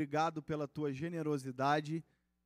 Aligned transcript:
obrigado 0.00 0.42
pela 0.42 0.66
tua 0.66 0.90
generosidade. 0.94 2.02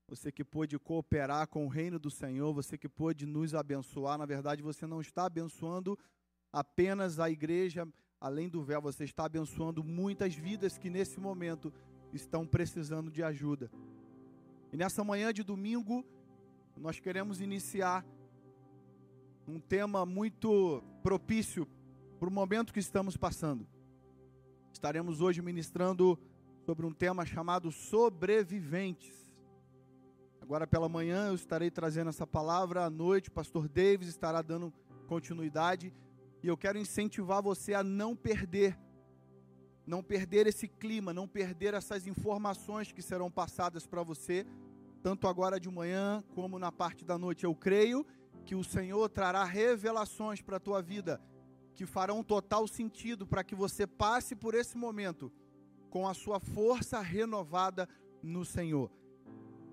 Você 0.08 0.32
que 0.32 0.42
pôde 0.42 0.76
cooperar 0.76 1.46
com 1.46 1.64
o 1.64 1.68
reino 1.68 2.00
do 2.00 2.10
Senhor, 2.10 2.52
você 2.52 2.76
que 2.76 2.88
pôde 2.88 3.26
nos 3.26 3.54
abençoar. 3.54 4.18
Na 4.18 4.26
verdade, 4.26 4.60
você 4.60 4.88
não 4.88 5.00
está 5.00 5.26
abençoando 5.26 5.96
apenas 6.52 7.20
a 7.20 7.30
igreja, 7.30 7.86
além 8.20 8.48
do 8.48 8.60
véu, 8.60 8.82
você 8.82 9.04
está 9.04 9.26
abençoando 9.26 9.84
muitas 9.84 10.34
vidas 10.34 10.76
que 10.76 10.90
nesse 10.90 11.20
momento 11.20 11.72
estão 12.12 12.44
precisando 12.44 13.08
de 13.08 13.22
ajuda. 13.22 13.70
E 14.72 14.76
nessa 14.76 15.04
manhã 15.04 15.32
de 15.32 15.44
domingo, 15.44 16.04
nós 16.76 16.98
queremos 16.98 17.40
iniciar 17.40 18.04
um 19.46 19.60
tema 19.60 20.04
muito 20.04 20.82
propício 21.04 21.68
para 22.18 22.28
o 22.28 22.32
momento 22.32 22.72
que 22.72 22.80
estamos 22.80 23.16
passando. 23.16 23.64
Estaremos 24.72 25.20
hoje 25.20 25.40
ministrando 25.40 26.18
sobre 26.64 26.86
um 26.86 26.92
tema 26.92 27.26
chamado 27.26 27.70
sobreviventes. 27.70 29.14
Agora 30.40 30.66
pela 30.66 30.88
manhã 30.88 31.28
eu 31.28 31.34
estarei 31.34 31.70
trazendo 31.70 32.08
essa 32.08 32.26
palavra, 32.26 32.84
à 32.84 32.90
noite 32.90 33.28
o 33.28 33.32
pastor 33.32 33.68
Davis 33.68 34.08
estará 34.08 34.40
dando 34.40 34.72
continuidade 35.06 35.92
e 36.42 36.48
eu 36.48 36.56
quero 36.56 36.78
incentivar 36.78 37.42
você 37.42 37.74
a 37.74 37.82
não 37.82 38.16
perder 38.16 38.78
não 39.86 40.02
perder 40.02 40.46
esse 40.46 40.66
clima, 40.66 41.12
não 41.12 41.28
perder 41.28 41.74
essas 41.74 42.06
informações 42.06 42.90
que 42.90 43.02
serão 43.02 43.30
passadas 43.30 43.86
para 43.86 44.02
você, 44.02 44.46
tanto 45.02 45.28
agora 45.28 45.60
de 45.60 45.68
manhã 45.68 46.24
como 46.34 46.58
na 46.58 46.72
parte 46.72 47.04
da 47.04 47.18
noite. 47.18 47.44
Eu 47.44 47.54
creio 47.54 48.06
que 48.46 48.54
o 48.54 48.64
Senhor 48.64 49.06
trará 49.10 49.44
revelações 49.44 50.40
para 50.40 50.56
a 50.56 50.60
tua 50.60 50.80
vida 50.80 51.20
que 51.74 51.84
farão 51.84 52.24
total 52.24 52.66
sentido 52.66 53.26
para 53.26 53.44
que 53.44 53.54
você 53.54 53.86
passe 53.86 54.34
por 54.34 54.54
esse 54.54 54.74
momento 54.74 55.30
com 55.94 56.08
a 56.08 56.12
sua 56.12 56.40
força 56.40 57.00
renovada 57.00 57.88
no 58.20 58.44
Senhor. 58.44 58.90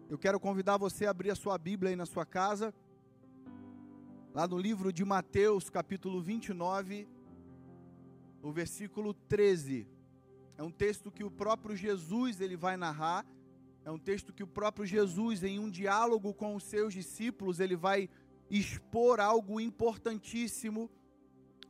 Eu 0.07 0.19
quero 0.19 0.39
convidar 0.39 0.77
você 0.77 1.07
a 1.07 1.09
abrir 1.09 1.31
a 1.31 1.35
sua 1.35 1.57
Bíblia 1.57 1.89
aí 1.89 1.95
na 1.95 2.05
sua 2.05 2.27
casa, 2.27 2.71
lá 4.31 4.47
no 4.47 4.55
livro 4.55 4.93
de 4.93 5.03
Mateus, 5.03 5.67
capítulo 5.67 6.21
29, 6.21 7.07
o 8.39 8.51
versículo 8.51 9.15
13. 9.15 9.87
É 10.59 10.61
um 10.61 10.69
texto 10.69 11.09
que 11.09 11.23
o 11.23 11.31
próprio 11.31 11.75
Jesus 11.75 12.39
ele 12.39 12.55
vai 12.55 12.77
narrar, 12.77 13.25
é 13.83 13.89
um 13.89 13.97
texto 13.97 14.31
que 14.31 14.43
o 14.43 14.47
próprio 14.47 14.85
Jesus 14.85 15.43
em 15.43 15.57
um 15.57 15.71
diálogo 15.71 16.35
com 16.35 16.55
os 16.55 16.63
seus 16.65 16.93
discípulos, 16.93 17.59
ele 17.59 17.75
vai 17.75 18.07
expor 18.47 19.19
algo 19.19 19.59
importantíssimo 19.59 20.87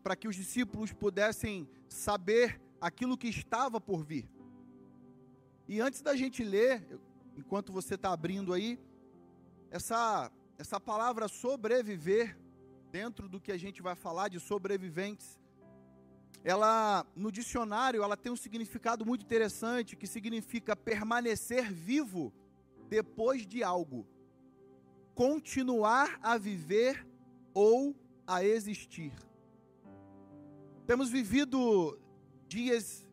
para 0.04 0.14
que 0.14 0.28
os 0.28 0.36
discípulos 0.36 0.92
pudessem 0.92 1.70
saber 1.88 2.60
aquilo 2.82 3.18
que 3.18 3.30
estava 3.30 3.80
por 3.80 4.04
vir. 4.04 4.30
E 5.74 5.80
antes 5.80 6.02
da 6.02 6.18
gente 6.18 6.44
ler, 6.44 6.86
enquanto 7.34 7.72
você 7.72 7.96
está 7.96 8.12
abrindo 8.12 8.54
aí, 8.54 8.78
essa, 9.70 10.30
essa 10.58 10.82
palavra 10.82 11.30
sobreviver, 11.30 12.38
dentro 12.92 13.30
do 13.30 13.40
que 13.40 13.54
a 13.54 13.58
gente 13.58 13.82
vai 13.82 13.96
falar 13.96 14.28
de 14.28 14.38
sobreviventes, 14.38 15.40
ela 16.44 17.06
no 17.16 17.32
dicionário 17.32 18.04
ela 18.04 18.18
tem 18.18 18.30
um 18.30 18.36
significado 18.36 19.06
muito 19.06 19.24
interessante 19.24 19.96
que 19.96 20.06
significa 20.08 20.76
permanecer 20.76 21.72
vivo 21.72 22.34
depois 22.90 23.48
de 23.48 23.64
algo, 23.64 24.06
continuar 25.16 26.20
a 26.22 26.38
viver 26.38 27.08
ou 27.54 27.96
a 28.28 28.44
existir. 28.44 29.14
Temos 30.86 31.10
vivido 31.10 31.98
dias 32.46 33.08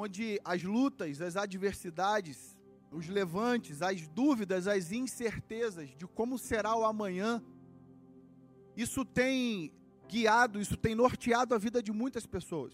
onde 0.00 0.40
as 0.44 0.62
lutas, 0.62 1.20
as 1.20 1.36
adversidades, 1.36 2.56
os 2.92 3.08
levantes, 3.08 3.82
as 3.82 4.06
dúvidas, 4.06 4.68
as 4.68 4.92
incertezas 4.92 5.88
de 5.96 6.06
como 6.06 6.38
será 6.38 6.76
o 6.76 6.84
amanhã, 6.84 7.42
isso 8.76 9.04
tem 9.04 9.72
guiado, 10.08 10.60
isso 10.60 10.76
tem 10.76 10.94
norteado 10.94 11.52
a 11.52 11.58
vida 11.58 11.82
de 11.82 11.90
muitas 11.90 12.24
pessoas. 12.26 12.72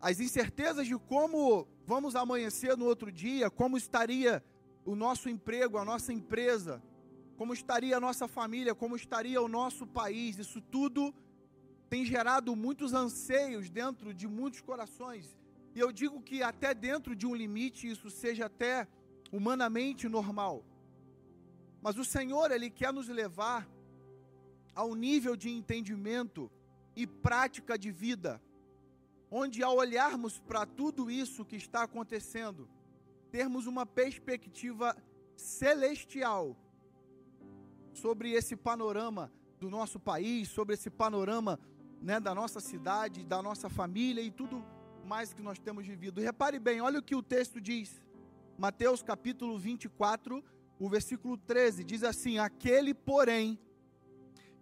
As 0.00 0.20
incertezas 0.20 0.86
de 0.86 0.96
como 0.96 1.66
vamos 1.84 2.14
amanhecer 2.14 2.76
no 2.76 2.84
outro 2.84 3.10
dia, 3.10 3.50
como 3.50 3.76
estaria 3.76 4.44
o 4.84 4.94
nosso 4.94 5.28
emprego, 5.28 5.78
a 5.78 5.84
nossa 5.84 6.12
empresa, 6.12 6.80
como 7.36 7.52
estaria 7.52 7.96
a 7.96 8.00
nossa 8.00 8.28
família, 8.28 8.72
como 8.72 8.94
estaria 8.94 9.42
o 9.42 9.48
nosso 9.48 9.84
país, 9.84 10.38
isso 10.38 10.60
tudo 10.60 11.12
tem 11.88 12.04
gerado 12.04 12.54
muitos 12.54 12.94
anseios 12.94 13.68
dentro 13.68 14.14
de 14.14 14.28
muitos 14.28 14.60
corações. 14.60 15.39
E 15.74 15.78
eu 15.78 15.92
digo 15.92 16.20
que 16.20 16.42
até 16.42 16.74
dentro 16.74 17.14
de 17.14 17.26
um 17.26 17.34
limite 17.34 17.88
isso 17.88 18.10
seja 18.10 18.46
até 18.46 18.88
humanamente 19.30 20.08
normal. 20.08 20.64
Mas 21.80 21.96
o 21.96 22.04
Senhor, 22.04 22.50
Ele 22.50 22.68
quer 22.68 22.92
nos 22.92 23.08
levar 23.08 23.68
ao 24.74 24.94
nível 24.94 25.36
de 25.36 25.50
entendimento 25.50 26.50
e 26.96 27.06
prática 27.06 27.78
de 27.78 27.90
vida, 27.90 28.42
onde 29.30 29.62
ao 29.62 29.76
olharmos 29.76 30.38
para 30.38 30.66
tudo 30.66 31.10
isso 31.10 31.44
que 31.44 31.56
está 31.56 31.84
acontecendo, 31.84 32.68
termos 33.30 33.66
uma 33.66 33.86
perspectiva 33.86 34.96
celestial 35.36 36.56
sobre 37.92 38.32
esse 38.32 38.56
panorama 38.56 39.32
do 39.58 39.70
nosso 39.70 40.00
país, 40.00 40.48
sobre 40.48 40.74
esse 40.74 40.90
panorama 40.90 41.58
né, 42.00 42.18
da 42.18 42.34
nossa 42.34 42.60
cidade, 42.60 43.24
da 43.24 43.40
nossa 43.40 43.68
família 43.68 44.22
e 44.22 44.30
tudo 44.30 44.64
mais 45.04 45.32
que 45.32 45.42
nós 45.42 45.58
temos 45.58 45.86
vivido. 45.86 46.20
Repare 46.20 46.58
bem, 46.58 46.80
olha 46.80 46.98
o 46.98 47.02
que 47.02 47.14
o 47.14 47.22
texto 47.22 47.60
diz. 47.60 48.02
Mateus 48.58 49.02
capítulo 49.02 49.58
24, 49.58 50.44
o 50.78 50.88
versículo 50.88 51.36
13, 51.36 51.84
diz 51.84 52.02
assim: 52.02 52.38
Aquele, 52.38 52.92
porém, 52.94 53.58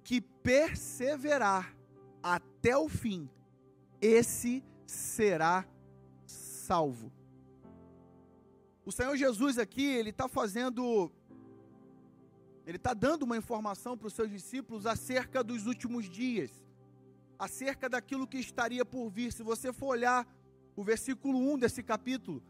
que 0.05 0.21
perseverar 0.21 1.77
até 2.23 2.77
o 2.77 2.89
fim, 2.89 3.29
esse 4.01 4.63
será 4.87 5.67
salvo. 6.27 7.13
O 8.85 8.93
Senhor 8.93 9.17
Jesus 9.17 9.59
aqui, 9.59 9.85
ele 9.85 10.11
está 10.11 10.29
fazendo, 10.29 11.11
ele 12.67 12.77
está 12.77 12.95
dando 12.95 13.25
uma 13.25 13.37
informação 13.37 13.99
para 13.99 14.07
os 14.07 14.15
seus 14.15 14.31
discípulos 14.31 14.87
acerca 14.87 15.45
dos 15.45 15.67
últimos 15.67 16.09
dias 16.09 16.68
acerca 17.39 17.89
daquilo 17.89 18.27
que 18.27 18.39
estaria 18.39 18.85
por 18.85 19.09
vir. 19.09 19.33
Se 19.33 19.43
você 19.43 19.73
for 19.73 19.89
olhar 19.89 20.27
o 20.75 20.83
versículo 20.83 21.39
1 21.53 21.59
desse 21.59 21.83
capítulo, 21.83 22.43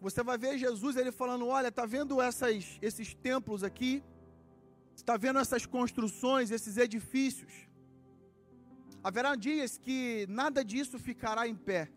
você 0.00 0.22
vai 0.22 0.36
ver 0.36 0.58
Jesus 0.58 0.96
ele 0.96 1.10
falando: 1.10 1.46
Olha, 1.46 1.68
está 1.68 1.86
vendo 1.86 2.20
essas, 2.20 2.78
esses 2.82 3.14
templos 3.14 3.62
aqui? 3.64 4.02
Está 4.94 5.16
vendo 5.16 5.38
essas 5.38 5.64
construções, 5.64 6.50
esses 6.50 6.76
edifícios? 6.76 7.52
Haverá 9.02 9.36
dias 9.36 9.78
que 9.78 10.26
nada 10.28 10.64
disso 10.64 10.98
ficará 10.98 11.46
em 11.46 11.54
pé. 11.54 11.88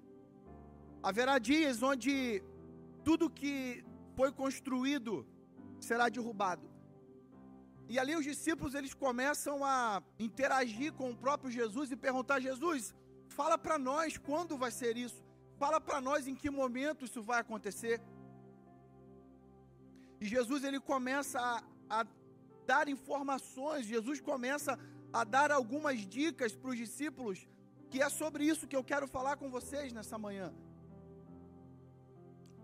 Haverá 1.01 1.39
dias 1.39 1.81
onde 1.81 2.43
tudo 3.03 3.29
que 3.29 3.83
foi 4.15 4.31
construído 4.31 5.25
será 5.79 6.07
derrubado. 6.09 6.68
E 7.91 7.97
ali 7.97 8.15
os 8.15 8.23
discípulos 8.23 8.75
eles 8.75 8.93
começam 8.93 9.65
a 9.65 10.01
interagir 10.19 10.93
com 10.93 11.09
o 11.09 11.15
próprio 11.15 11.51
Jesus 11.59 11.91
e 11.91 11.95
perguntar: 11.95 12.39
Jesus, 12.39 12.93
fala 13.27 13.57
para 13.57 13.79
nós 13.79 14.15
quando 14.15 14.59
vai 14.63 14.69
ser 14.69 14.95
isso? 14.95 15.21
Fala 15.57 15.81
para 15.81 15.99
nós 15.99 16.27
em 16.27 16.35
que 16.35 16.51
momento 16.51 17.05
isso 17.05 17.21
vai 17.23 17.39
acontecer? 17.39 17.99
E 20.21 20.25
Jesus 20.35 20.63
ele 20.63 20.79
começa 20.79 21.39
a, 21.41 21.63
a 21.89 22.05
dar 22.67 22.87
informações, 22.87 23.87
Jesus 23.87 24.21
começa 24.21 24.77
a 25.11 25.23
dar 25.23 25.51
algumas 25.51 25.99
dicas 26.05 26.55
para 26.55 26.69
os 26.69 26.77
discípulos, 26.77 27.47
que 27.89 28.03
é 28.03 28.09
sobre 28.09 28.43
isso 28.45 28.67
que 28.67 28.75
eu 28.75 28.83
quero 28.83 29.07
falar 29.07 29.37
com 29.37 29.49
vocês 29.49 29.91
nessa 29.91 30.17
manhã. 30.25 30.53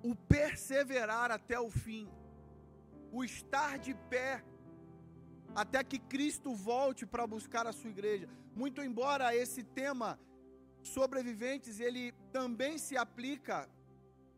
O 0.03 0.13
perseverar 0.15 1.31
até 1.31 1.59
o 1.59 1.71
fim, 1.71 2.07
o 3.11 3.23
estar 3.23 3.79
de 3.79 3.95
pé 3.95 4.43
até 5.55 5.83
que 5.83 5.97
Cristo 5.97 6.53
volte 6.53 7.05
para 7.05 7.25
buscar 7.25 7.65
a 7.65 7.71
sua 7.71 7.89
igreja. 7.89 8.27
Muito 8.55 8.81
embora 8.81 9.35
esse 9.35 9.63
tema 9.63 10.19
sobreviventes 10.83 11.79
ele 11.79 12.11
também 12.31 12.77
se 12.77 12.97
aplica 12.97 13.69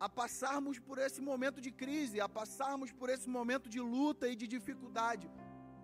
a 0.00 0.08
passarmos 0.08 0.78
por 0.78 0.96
esse 0.98 1.20
momento 1.20 1.60
de 1.60 1.72
crise, 1.72 2.20
a 2.20 2.28
passarmos 2.28 2.92
por 2.92 3.10
esse 3.10 3.28
momento 3.28 3.68
de 3.68 3.80
luta 3.80 4.28
e 4.28 4.36
de 4.36 4.46
dificuldade. 4.46 5.28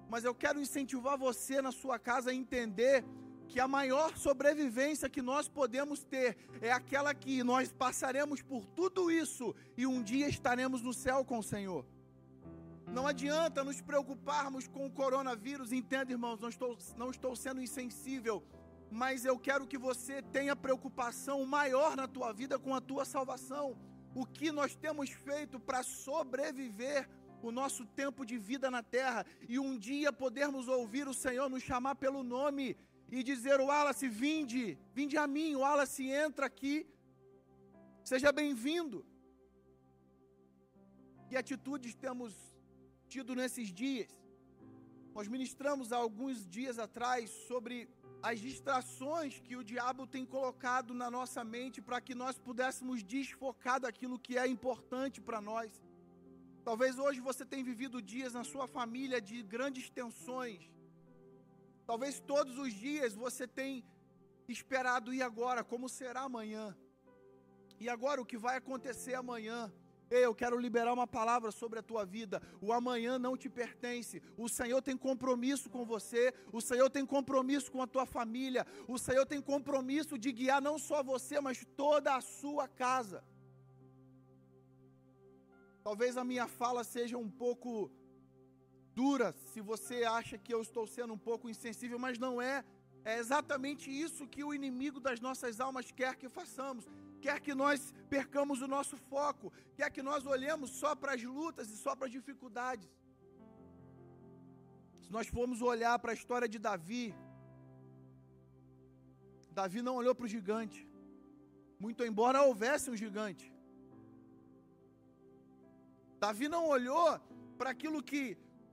Mas 0.08 0.24
eu 0.24 0.34
quero 0.34 0.60
incentivar 0.60 1.18
você 1.18 1.60
na 1.60 1.72
sua 1.72 1.98
casa 1.98 2.30
a 2.30 2.34
entender 2.34 3.04
que 3.48 3.58
a 3.58 3.66
maior 3.66 4.16
sobrevivência 4.16 5.10
que 5.10 5.20
nós 5.20 5.48
podemos 5.48 6.04
ter 6.04 6.36
é 6.60 6.70
aquela 6.70 7.12
que 7.12 7.42
nós 7.42 7.72
passaremos 7.72 8.40
por 8.40 8.64
tudo 8.64 9.10
isso 9.10 9.54
e 9.76 9.86
um 9.86 10.02
dia 10.02 10.28
estaremos 10.28 10.80
no 10.80 10.94
céu 10.94 11.24
com 11.24 11.38
o 11.38 11.42
Senhor. 11.42 11.84
Não 12.94 13.08
adianta 13.08 13.64
nos 13.64 13.80
preocuparmos 13.80 14.68
com 14.68 14.86
o 14.86 14.90
coronavírus, 14.98 15.72
entenda, 15.72 16.12
irmãos, 16.12 16.40
não 16.40 16.48
estou, 16.48 16.78
não 16.96 17.10
estou 17.10 17.34
sendo 17.34 17.60
insensível, 17.60 18.36
mas 18.88 19.24
eu 19.24 19.36
quero 19.36 19.66
que 19.66 19.76
você 19.76 20.22
tenha 20.22 20.54
preocupação 20.54 21.44
maior 21.44 21.96
na 21.96 22.06
tua 22.06 22.32
vida 22.32 22.56
com 22.56 22.72
a 22.72 22.80
tua 22.80 23.04
salvação, 23.04 23.76
o 24.14 24.24
que 24.24 24.52
nós 24.52 24.76
temos 24.76 25.10
feito 25.10 25.58
para 25.58 25.82
sobreviver 25.82 27.10
o 27.42 27.50
nosso 27.50 27.84
tempo 27.84 28.24
de 28.24 28.38
vida 28.38 28.70
na 28.70 28.80
terra 28.80 29.26
e 29.48 29.58
um 29.58 29.76
dia 29.76 30.12
podermos 30.12 30.68
ouvir 30.68 31.08
o 31.08 31.18
Senhor 31.24 31.50
nos 31.50 31.64
chamar 31.64 31.96
pelo 31.96 32.22
nome 32.22 32.76
e 33.10 33.24
dizer: 33.24 33.60
Wallace, 33.60 34.06
vinde, 34.06 34.78
vinde 34.94 35.16
a 35.16 35.26
mim, 35.26 35.56
Wallace, 35.56 36.08
entra 36.08 36.46
aqui, 36.46 36.86
seja 38.04 38.30
bem-vindo. 38.30 39.04
Que 41.28 41.36
atitudes 41.36 41.92
temos 41.96 42.53
tido 43.14 43.32
nesses 43.40 43.68
dias? 43.82 44.12
Nós 45.16 45.26
ministramos 45.34 45.92
há 45.92 45.98
alguns 46.06 46.36
dias 46.56 46.76
atrás 46.86 47.30
sobre 47.48 47.76
as 48.28 48.40
distrações 48.46 49.32
que 49.46 49.54
o 49.58 49.66
diabo 49.72 50.04
tem 50.14 50.24
colocado 50.34 50.92
na 51.02 51.08
nossa 51.16 51.42
mente 51.54 51.78
para 51.88 52.00
que 52.06 52.14
nós 52.22 52.36
pudéssemos 52.46 53.04
desfocar 53.14 53.78
daquilo 53.84 54.18
que 54.26 54.34
é 54.42 54.46
importante 54.56 55.20
para 55.26 55.40
nós. 55.50 55.70
Talvez 56.68 56.98
hoje 57.04 57.20
você 57.28 57.44
tenha 57.52 57.70
vivido 57.72 58.02
dias 58.14 58.32
na 58.38 58.44
sua 58.52 58.66
família 58.66 59.20
de 59.28 59.36
grandes 59.54 59.88
tensões. 60.00 60.62
Talvez 61.90 62.18
todos 62.32 62.58
os 62.64 62.72
dias 62.86 63.14
você 63.26 63.46
tenha 63.46 63.84
esperado 64.56 65.14
e 65.14 65.22
agora, 65.30 65.62
como 65.72 65.88
será 66.00 66.22
amanhã? 66.22 66.64
E 67.78 67.88
agora 67.96 68.20
o 68.20 68.28
que 68.30 68.38
vai 68.46 68.56
acontecer 68.56 69.14
amanhã? 69.14 69.60
Ei, 70.10 70.24
eu 70.24 70.34
quero 70.34 70.58
liberar 70.58 70.92
uma 70.92 71.06
palavra 71.06 71.50
sobre 71.50 71.78
a 71.78 71.82
tua 71.82 72.04
vida. 72.04 72.42
O 72.60 72.72
amanhã 72.72 73.18
não 73.18 73.36
te 73.36 73.48
pertence. 73.48 74.22
O 74.36 74.48
Senhor 74.48 74.80
tem 74.82 74.96
compromisso 74.96 75.70
com 75.70 75.84
você. 75.84 76.32
O 76.52 76.60
Senhor 76.60 76.90
tem 76.90 77.04
compromisso 77.06 77.70
com 77.72 77.80
a 77.82 77.86
tua 77.86 78.06
família. 78.06 78.66
O 78.86 78.98
Senhor 78.98 79.26
tem 79.26 79.40
compromisso 79.40 80.18
de 80.18 80.30
guiar 80.30 80.60
não 80.60 80.78
só 80.78 81.02
você, 81.02 81.40
mas 81.40 81.64
toda 81.76 82.14
a 82.14 82.20
sua 82.20 82.68
casa. 82.68 83.24
Talvez 85.82 86.16
a 86.16 86.24
minha 86.24 86.46
fala 86.46 86.82
seja 86.84 87.16
um 87.18 87.30
pouco 87.30 87.90
dura, 88.94 89.34
se 89.52 89.60
você 89.60 90.04
acha 90.04 90.38
que 90.38 90.54
eu 90.54 90.62
estou 90.62 90.86
sendo 90.86 91.12
um 91.12 91.18
pouco 91.18 91.48
insensível, 91.48 91.98
mas 91.98 92.18
não 92.18 92.40
é. 92.40 92.64
É 93.04 93.18
exatamente 93.18 93.90
isso 93.90 94.26
que 94.26 94.42
o 94.42 94.54
inimigo 94.54 94.98
das 94.98 95.20
nossas 95.20 95.60
almas 95.60 95.90
quer 95.90 96.16
que 96.16 96.28
façamos 96.28 96.88
quer 97.24 97.36
que 97.44 97.54
nós 97.62 97.78
percamos 98.14 98.58
o 98.64 98.68
nosso 98.74 98.96
foco, 99.10 99.46
quer 99.78 99.88
que 99.94 100.02
nós 100.08 100.22
olhemos 100.34 100.68
só 100.80 100.90
para 101.00 101.12
as 101.16 101.22
lutas 101.38 101.66
e 101.74 101.76
só 101.84 101.92
para 101.96 102.06
as 102.08 102.14
dificuldades. 102.18 102.90
Se 105.04 105.10
nós 105.16 105.28
formos 105.36 105.62
olhar 105.72 105.96
para 106.02 106.12
a 106.12 106.18
história 106.20 106.48
de 106.54 106.58
Davi, 106.68 107.04
Davi 109.60 109.80
não 109.86 109.94
olhou 110.00 110.14
para 110.18 110.26
o 110.28 110.32
gigante, 110.36 110.80
muito 111.84 112.04
embora 112.10 112.46
houvesse 112.48 112.86
um 112.92 113.00
gigante. 113.04 113.46
Davi 116.24 116.46
não 116.56 116.64
olhou 116.76 117.06
para 117.58 117.70
aquilo 117.74 118.02
que 118.10 118.22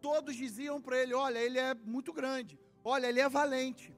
todos 0.08 0.36
diziam 0.44 0.78
para 0.86 0.98
ele: 1.02 1.14
olha, 1.28 1.40
ele 1.48 1.60
é 1.70 1.74
muito 1.96 2.12
grande, 2.20 2.60
olha, 2.94 3.08
ele 3.12 3.22
é 3.28 3.30
valente, 3.40 3.90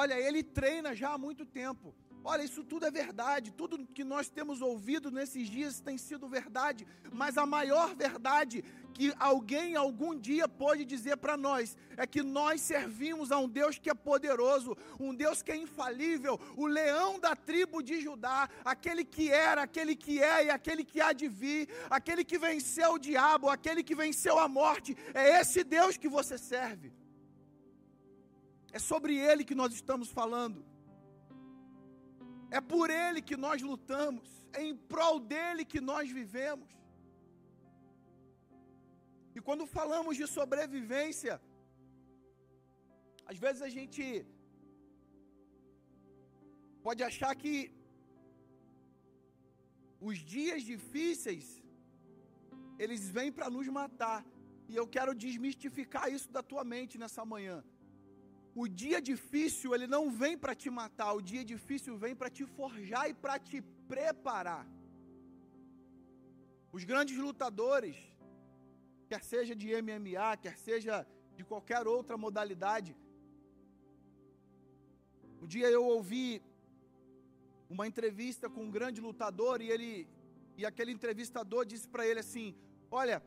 olha, 0.00 0.16
ele 0.26 0.42
treina 0.60 0.92
já 1.02 1.10
há 1.14 1.18
muito 1.26 1.44
tempo, 1.62 1.88
Olha, 2.24 2.42
isso 2.42 2.62
tudo 2.64 2.84
é 2.84 2.90
verdade, 2.90 3.52
tudo 3.52 3.86
que 3.86 4.04
nós 4.04 4.28
temos 4.28 4.60
ouvido 4.60 5.10
nesses 5.10 5.48
dias 5.48 5.80
tem 5.80 5.96
sido 5.96 6.28
verdade, 6.28 6.86
mas 7.12 7.38
a 7.38 7.46
maior 7.46 7.94
verdade 7.94 8.64
que 8.92 9.14
alguém 9.18 9.76
algum 9.76 10.18
dia 10.18 10.48
pode 10.48 10.84
dizer 10.84 11.16
para 11.18 11.36
nós 11.36 11.76
é 11.96 12.06
que 12.06 12.22
nós 12.22 12.60
servimos 12.60 13.30
a 13.30 13.38
um 13.38 13.48
Deus 13.48 13.78
que 13.78 13.88
é 13.88 13.94
poderoso, 13.94 14.76
um 14.98 15.14
Deus 15.14 15.40
que 15.40 15.52
é 15.52 15.56
infalível, 15.56 16.38
o 16.56 16.66
leão 16.66 17.18
da 17.18 17.36
tribo 17.36 17.80
de 17.80 18.00
Judá, 18.00 18.48
aquele 18.64 19.04
que 19.04 19.30
era, 19.30 19.62
aquele 19.62 19.94
que 19.94 20.20
é 20.20 20.46
e 20.46 20.50
aquele 20.50 20.84
que 20.84 21.00
há 21.00 21.12
de 21.12 21.28
vir, 21.28 21.68
aquele 21.88 22.24
que 22.24 22.38
venceu 22.38 22.94
o 22.94 22.98
diabo, 22.98 23.48
aquele 23.48 23.84
que 23.84 23.94
venceu 23.94 24.38
a 24.38 24.48
morte, 24.48 24.96
é 25.14 25.40
esse 25.40 25.62
Deus 25.62 25.96
que 25.96 26.08
você 26.08 26.36
serve. 26.36 26.92
É 28.72 28.78
sobre 28.78 29.16
ele 29.16 29.44
que 29.44 29.54
nós 29.54 29.72
estamos 29.72 30.10
falando. 30.10 30.67
É 32.50 32.60
por 32.72 32.88
Ele 32.90 33.20
que 33.28 33.36
nós 33.36 33.60
lutamos, 33.70 34.28
é 34.52 34.62
em 34.68 34.76
prol 34.92 35.18
dele 35.20 35.64
que 35.72 35.80
nós 35.80 36.10
vivemos. 36.10 36.68
E 39.36 39.40
quando 39.40 39.64
falamos 39.78 40.16
de 40.20 40.26
sobrevivência, 40.26 41.34
às 43.30 43.38
vezes 43.44 43.60
a 43.68 43.68
gente 43.68 44.04
pode 46.86 47.02
achar 47.10 47.32
que 47.42 47.54
os 50.08 50.18
dias 50.34 50.62
difíceis 50.72 51.46
eles 52.78 53.02
vêm 53.16 53.30
para 53.36 53.50
nos 53.56 53.68
matar. 53.80 54.20
E 54.70 54.74
eu 54.80 54.86
quero 54.94 55.14
desmistificar 55.24 56.06
isso 56.16 56.28
da 56.36 56.42
tua 56.50 56.64
mente 56.74 56.96
nessa 57.02 57.24
manhã. 57.24 57.56
O 58.62 58.66
dia 58.80 58.98
difícil, 59.10 59.72
ele 59.74 59.88
não 59.94 60.04
vem 60.20 60.34
para 60.42 60.54
te 60.62 60.68
matar, 60.78 61.10
o 61.18 61.22
dia 61.30 61.44
difícil 61.52 61.92
vem 62.04 62.14
para 62.20 62.30
te 62.36 62.44
forjar 62.56 63.04
e 63.10 63.14
para 63.24 63.36
te 63.48 63.58
preparar. 63.92 64.64
Os 66.76 66.82
grandes 66.90 67.16
lutadores, 67.26 67.96
quer 69.10 69.22
seja 69.32 69.54
de 69.60 69.68
MMA, 69.82 70.30
quer 70.44 70.56
seja 70.66 70.94
de 71.36 71.44
qualquer 71.50 71.82
outra 71.96 72.16
modalidade. 72.24 72.92
Um 75.40 75.46
dia 75.54 75.70
eu 75.76 75.84
ouvi 75.96 76.42
uma 77.74 77.86
entrevista 77.90 78.50
com 78.54 78.64
um 78.64 78.74
grande 78.78 79.00
lutador 79.08 79.56
e 79.62 79.70
ele 79.74 79.92
e 80.60 80.64
aquele 80.70 80.92
entrevistador 80.98 81.64
disse 81.72 81.88
para 81.94 82.06
ele 82.08 82.20
assim: 82.26 82.48
"Olha, 83.02 83.18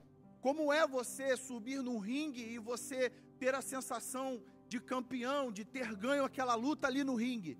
como 0.45 0.73
é 0.79 0.85
você 0.99 1.27
subir 1.49 1.81
num 1.87 1.99
ringue 2.11 2.45
e 2.55 2.65
você 2.71 2.99
ter 3.41 3.53
a 3.55 3.67
sensação 3.75 4.27
de 4.71 4.79
campeão, 4.91 5.43
de 5.57 5.63
ter 5.75 5.87
ganho 6.05 6.23
aquela 6.29 6.55
luta 6.65 6.87
ali 6.87 7.03
no 7.09 7.15
ringue. 7.23 7.55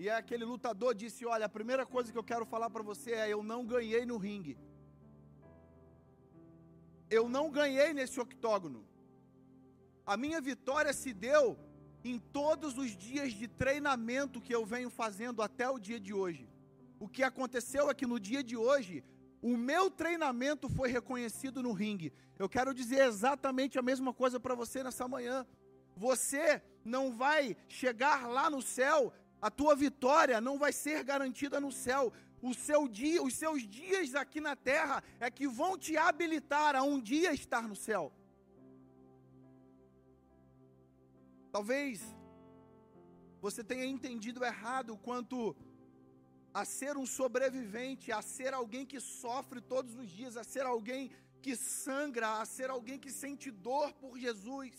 E 0.00 0.08
é 0.12 0.14
aquele 0.22 0.44
lutador 0.52 0.92
disse: 1.02 1.24
Olha, 1.34 1.46
a 1.46 1.56
primeira 1.58 1.84
coisa 1.94 2.10
que 2.12 2.18
eu 2.22 2.28
quero 2.30 2.46
falar 2.52 2.70
para 2.74 2.82
você 2.90 3.12
é: 3.22 3.26
eu 3.34 3.42
não 3.52 3.60
ganhei 3.74 4.04
no 4.10 4.16
ringue. 4.26 4.56
Eu 7.18 7.24
não 7.36 7.44
ganhei 7.58 7.92
nesse 7.98 8.18
octógono. 8.24 8.80
A 10.12 10.16
minha 10.16 10.40
vitória 10.50 10.92
se 11.02 11.12
deu 11.28 11.44
em 12.12 12.18
todos 12.38 12.76
os 12.82 12.90
dias 13.06 13.32
de 13.40 13.46
treinamento 13.62 14.40
que 14.46 14.54
eu 14.58 14.64
venho 14.74 14.90
fazendo 14.90 15.40
até 15.40 15.66
o 15.70 15.78
dia 15.78 16.00
de 16.00 16.12
hoje. 16.22 16.44
O 17.04 17.08
que 17.14 17.22
aconteceu 17.22 17.88
é 17.88 17.94
que 17.94 18.10
no 18.12 18.18
dia 18.18 18.42
de 18.50 18.56
hoje 18.56 19.04
o 19.44 19.58
meu 19.58 19.90
treinamento 19.90 20.70
foi 20.70 20.88
reconhecido 20.88 21.62
no 21.62 21.72
ringue. 21.72 22.14
Eu 22.38 22.48
quero 22.48 22.72
dizer 22.72 23.00
exatamente 23.06 23.78
a 23.78 23.82
mesma 23.82 24.10
coisa 24.10 24.40
para 24.40 24.54
você 24.54 24.82
nessa 24.82 25.06
manhã. 25.06 25.46
Você 25.94 26.62
não 26.82 27.12
vai 27.12 27.54
chegar 27.68 28.26
lá 28.26 28.48
no 28.48 28.62
céu, 28.62 29.12
a 29.42 29.50
tua 29.50 29.76
vitória 29.76 30.40
não 30.40 30.58
vai 30.58 30.72
ser 30.72 31.04
garantida 31.04 31.60
no 31.60 31.70
céu. 31.70 32.10
O 32.40 32.54
seu 32.54 32.88
dia, 32.88 33.22
os 33.22 33.34
seus 33.34 33.68
dias 33.68 34.14
aqui 34.14 34.40
na 34.40 34.56
terra 34.56 35.04
é 35.20 35.30
que 35.30 35.46
vão 35.46 35.76
te 35.76 35.94
habilitar 35.94 36.74
a 36.74 36.82
um 36.82 36.98
dia 36.98 37.34
estar 37.34 37.68
no 37.68 37.76
céu. 37.76 38.10
Talvez 41.52 42.00
você 43.42 43.62
tenha 43.62 43.84
entendido 43.84 44.42
errado 44.42 44.96
quanto 44.96 45.54
a 46.60 46.64
ser 46.64 46.96
um 46.96 47.04
sobrevivente, 47.04 48.12
a 48.12 48.22
ser 48.22 48.54
alguém 48.54 48.86
que 48.86 49.00
sofre 49.00 49.60
todos 49.60 49.92
os 49.96 50.08
dias, 50.08 50.36
a 50.36 50.44
ser 50.44 50.64
alguém 50.74 51.10
que 51.42 51.54
sangra, 51.56 52.28
a 52.40 52.46
ser 52.46 52.70
alguém 52.70 52.98
que 53.04 53.10
sente 53.22 53.50
dor 53.50 53.92
por 53.94 54.12
Jesus. 54.16 54.76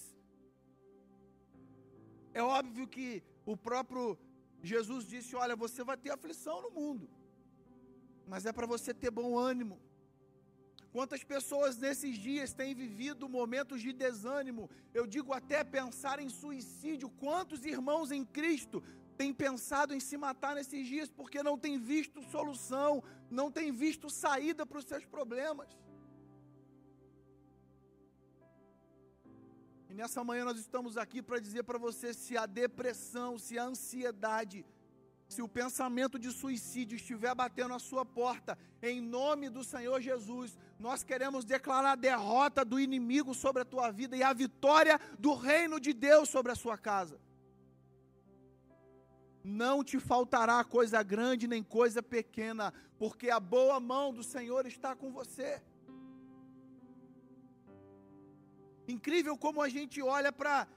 É 2.33 2.41
óbvio 2.41 2.87
que 2.87 3.21
o 3.45 3.57
próprio 3.67 4.17
Jesus 4.71 5.05
disse: 5.05 5.35
Olha, 5.35 5.55
você 5.65 5.83
vai 5.83 5.97
ter 5.97 6.11
aflição 6.11 6.61
no 6.61 6.71
mundo, 6.79 7.09
mas 8.25 8.45
é 8.45 8.53
para 8.53 8.65
você 8.65 8.93
ter 8.93 9.11
bom 9.11 9.37
ânimo. 9.37 9.77
Quantas 10.95 11.23
pessoas 11.25 11.77
nesses 11.77 12.17
dias 12.17 12.53
têm 12.53 12.73
vivido 12.73 13.27
momentos 13.27 13.81
de 13.81 13.91
desânimo, 13.91 14.69
eu 14.93 15.05
digo 15.05 15.33
até 15.33 15.61
pensar 15.61 16.19
em 16.21 16.29
suicídio. 16.29 17.09
Quantos 17.09 17.65
irmãos 17.65 18.11
em 18.11 18.23
Cristo 18.23 18.81
tem 19.17 19.33
pensado 19.33 19.93
em 19.93 19.99
se 19.99 20.17
matar 20.17 20.55
nesses 20.55 20.87
dias 20.87 21.09
porque 21.09 21.41
não 21.41 21.57
tem 21.57 21.77
visto 21.77 22.21
solução, 22.23 23.03
não 23.29 23.51
tem 23.51 23.71
visto 23.71 24.09
saída 24.09 24.65
para 24.65 24.79
os 24.79 24.85
seus 24.85 25.05
problemas. 25.05 25.69
E 29.89 29.93
nessa 29.93 30.23
manhã 30.23 30.43
nós 30.43 30.59
estamos 30.59 30.97
aqui 30.97 31.21
para 31.21 31.39
dizer 31.39 31.63
para 31.63 31.77
você 31.77 32.13
se 32.13 32.37
a 32.37 32.45
depressão, 32.45 33.37
se 33.37 33.57
a 33.57 33.63
ansiedade, 33.63 34.65
se 35.27 35.41
o 35.41 35.47
pensamento 35.47 36.19
de 36.19 36.31
suicídio 36.31 36.95
estiver 36.95 37.33
batendo 37.33 37.73
a 37.73 37.79
sua 37.79 38.05
porta, 38.05 38.57
em 38.81 39.01
nome 39.01 39.49
do 39.49 39.63
Senhor 39.63 39.99
Jesus, 40.01 40.57
nós 40.77 41.03
queremos 41.03 41.45
declarar 41.45 41.93
a 41.93 41.95
derrota 41.95 42.63
do 42.63 42.79
inimigo 42.79 43.33
sobre 43.33 43.61
a 43.61 43.65
tua 43.65 43.89
vida 43.91 44.15
e 44.15 44.21
a 44.23 44.33
vitória 44.33 44.99
do 45.17 45.33
reino 45.33 45.79
de 45.79 45.93
Deus 45.93 46.29
sobre 46.29 46.51
a 46.51 46.55
sua 46.55 46.77
casa. 46.77 47.19
Não 49.45 49.83
te 49.83 49.99
faltará 49.99 50.63
coisa 50.63 51.03
grande 51.03 51.47
nem 51.47 51.61
coisa 51.63 52.01
pequena, 52.01 52.73
porque 52.97 53.29
a 53.29 53.39
boa 53.39 53.79
mão 53.79 54.11
do 54.11 54.23
Senhor 54.23 54.65
está 54.65 54.95
com 54.95 55.11
você. 55.11 55.61
Incrível 58.87 59.37
como 59.37 59.61
a 59.61 59.69
gente 59.69 60.01
olha 60.01 60.31
para 60.31 60.67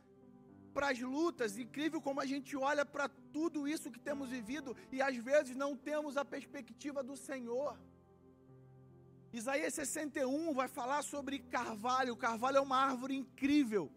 para 0.75 0.91
as 0.91 1.01
lutas, 1.01 1.59
incrível 1.59 2.01
como 2.01 2.21
a 2.21 2.27
gente 2.27 2.57
olha 2.57 2.85
para 2.87 3.09
tudo 3.33 3.67
isso 3.67 3.91
que 3.91 3.99
temos 3.99 4.29
vivido 4.29 4.77
e 4.93 5.03
às 5.03 5.17
vezes 5.17 5.57
não 5.57 5.75
temos 5.75 6.17
a 6.17 6.25
perspectiva 6.25 7.03
do 7.03 7.17
Senhor. 7.17 7.77
Isaías 9.33 9.75
61 9.75 10.55
vai 10.55 10.69
falar 10.69 11.03
sobre 11.03 11.41
carvalho. 11.41 12.13
O 12.13 12.17
carvalho 12.17 12.59
é 12.59 12.61
uma 12.61 12.77
árvore 12.77 13.17
incrível. 13.17 13.91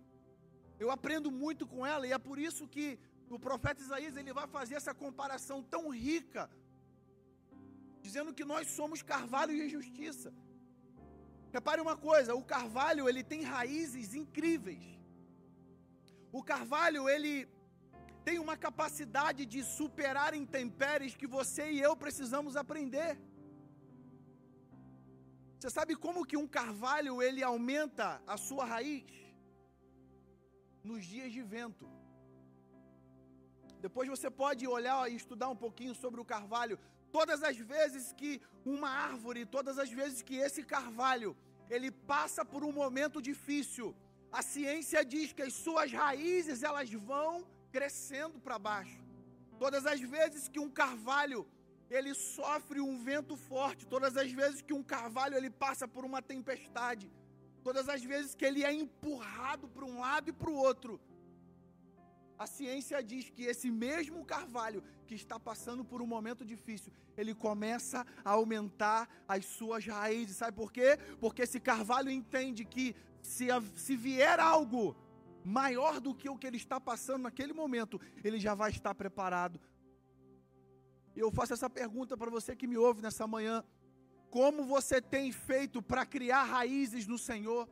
Eu 0.80 0.90
aprendo 0.90 1.30
muito 1.30 1.68
com 1.68 1.86
ela 1.86 2.08
e 2.08 2.13
é 2.13 2.18
por 2.18 2.40
isso 2.40 2.68
que 2.68 2.98
o 3.35 3.39
profeta 3.47 3.81
Isaías 3.81 4.17
ele 4.17 4.33
vai 4.39 4.47
fazer 4.55 4.75
essa 4.75 4.93
comparação 4.93 5.57
tão 5.73 5.83
rica, 5.89 6.50
dizendo 8.05 8.33
que 8.38 8.45
nós 8.51 8.67
somos 8.79 9.01
carvalho 9.01 9.53
e 9.53 9.69
justiça. 9.69 10.33
Repare 11.57 11.81
uma 11.81 11.97
coisa, 12.09 12.35
o 12.41 12.43
carvalho 12.55 13.07
ele 13.09 13.23
tem 13.23 13.43
raízes 13.43 14.13
incríveis. 14.21 14.85
O 16.31 16.41
carvalho, 16.51 17.09
ele 17.09 17.33
tem 18.27 18.38
uma 18.39 18.55
capacidade 18.55 19.45
de 19.45 19.61
superar 19.63 20.33
intempéries 20.33 21.15
que 21.15 21.27
você 21.38 21.63
e 21.71 21.81
eu 21.88 21.93
precisamos 21.95 22.55
aprender. 22.55 23.11
Você 25.57 25.69
sabe 25.69 25.95
como 25.95 26.25
que 26.25 26.38
um 26.43 26.47
carvalho 26.47 27.21
ele 27.21 27.43
aumenta 27.43 28.21
a 28.25 28.38
sua 28.38 28.65
raiz? 28.65 29.03
Nos 30.83 31.03
dias 31.05 31.31
de 31.31 31.43
vento. 31.55 32.00
Depois 33.81 34.07
você 34.07 34.29
pode 34.29 34.67
olhar 34.67 35.11
e 35.11 35.15
estudar 35.15 35.50
um 35.50 35.55
pouquinho 35.55 35.95
sobre 35.95 36.19
o 36.21 36.25
carvalho. 36.33 36.77
Todas 37.11 37.41
as 37.50 37.57
vezes 37.57 38.13
que 38.13 38.31
uma 38.65 38.89
árvore, 38.89 39.45
todas 39.45 39.77
as 39.83 39.91
vezes 40.00 40.21
que 40.21 40.35
esse 40.35 40.63
carvalho, 40.63 41.35
ele 41.69 41.89
passa 42.13 42.45
por 42.45 42.63
um 42.63 42.71
momento 42.71 43.21
difícil, 43.21 43.95
a 44.31 44.41
ciência 44.41 45.03
diz 45.03 45.33
que 45.33 45.41
as 45.41 45.53
suas 45.53 45.91
raízes 45.91 46.63
elas 46.63 46.91
vão 46.91 47.45
crescendo 47.71 48.39
para 48.39 48.59
baixo. 48.59 49.01
Todas 49.59 49.85
as 49.85 50.00
vezes 50.00 50.47
que 50.47 50.59
um 50.59 50.69
carvalho 50.69 51.41
ele 51.89 52.13
sofre 52.13 52.79
um 52.79 52.97
vento 52.97 53.35
forte, 53.35 53.85
todas 53.85 54.15
as 54.15 54.31
vezes 54.31 54.61
que 54.61 54.73
um 54.73 54.83
carvalho 54.83 55.35
ele 55.35 55.50
passa 55.50 55.88
por 55.88 56.05
uma 56.05 56.21
tempestade, 56.21 57.11
todas 57.63 57.89
as 57.89 58.03
vezes 58.03 58.33
que 58.33 58.45
ele 58.45 58.63
é 58.63 58.73
empurrado 58.73 59.67
para 59.67 59.85
um 59.85 60.00
lado 60.00 60.29
e 60.29 60.33
para 60.33 60.50
o 60.50 60.55
outro, 60.55 61.00
a 62.41 62.48
ciência 62.48 63.03
diz 63.03 63.29
que 63.29 63.43
esse 63.43 63.69
mesmo 63.69 64.25
carvalho 64.25 64.83
que 65.05 65.13
está 65.13 65.39
passando 65.39 65.86
por 65.86 66.01
um 66.01 66.07
momento 66.07 66.43
difícil, 66.43 66.91
ele 67.15 67.36
começa 67.36 68.03
a 68.25 68.31
aumentar 68.31 69.07
as 69.27 69.45
suas 69.45 69.86
raízes. 69.86 70.38
Sabe 70.38 70.57
por 70.57 70.71
quê? 70.71 70.98
Porque 71.19 71.43
esse 71.43 71.60
carvalho 71.60 72.10
entende 72.10 72.65
que 72.65 72.95
se, 73.21 73.45
se 73.75 73.95
vier 73.95 74.39
algo 74.39 74.95
maior 75.45 76.00
do 76.00 76.15
que 76.15 76.29
o 76.29 76.38
que 76.38 76.48
ele 76.48 76.57
está 76.57 76.79
passando 76.79 77.21
naquele 77.24 77.53
momento, 77.53 78.01
ele 78.24 78.39
já 78.39 78.55
vai 78.55 78.71
estar 78.71 78.95
preparado. 78.95 79.60
Eu 81.15 81.29
faço 81.31 81.53
essa 81.53 81.69
pergunta 81.69 82.17
para 82.17 82.31
você 82.31 82.55
que 82.55 82.65
me 82.65 82.77
ouve 82.77 83.03
nessa 83.03 83.27
manhã: 83.27 83.63
como 84.31 84.65
você 84.65 85.00
tem 85.00 85.31
feito 85.31 85.79
para 85.79 86.07
criar 86.07 86.43
raízes 86.45 87.05
no 87.05 87.19
Senhor? 87.19 87.69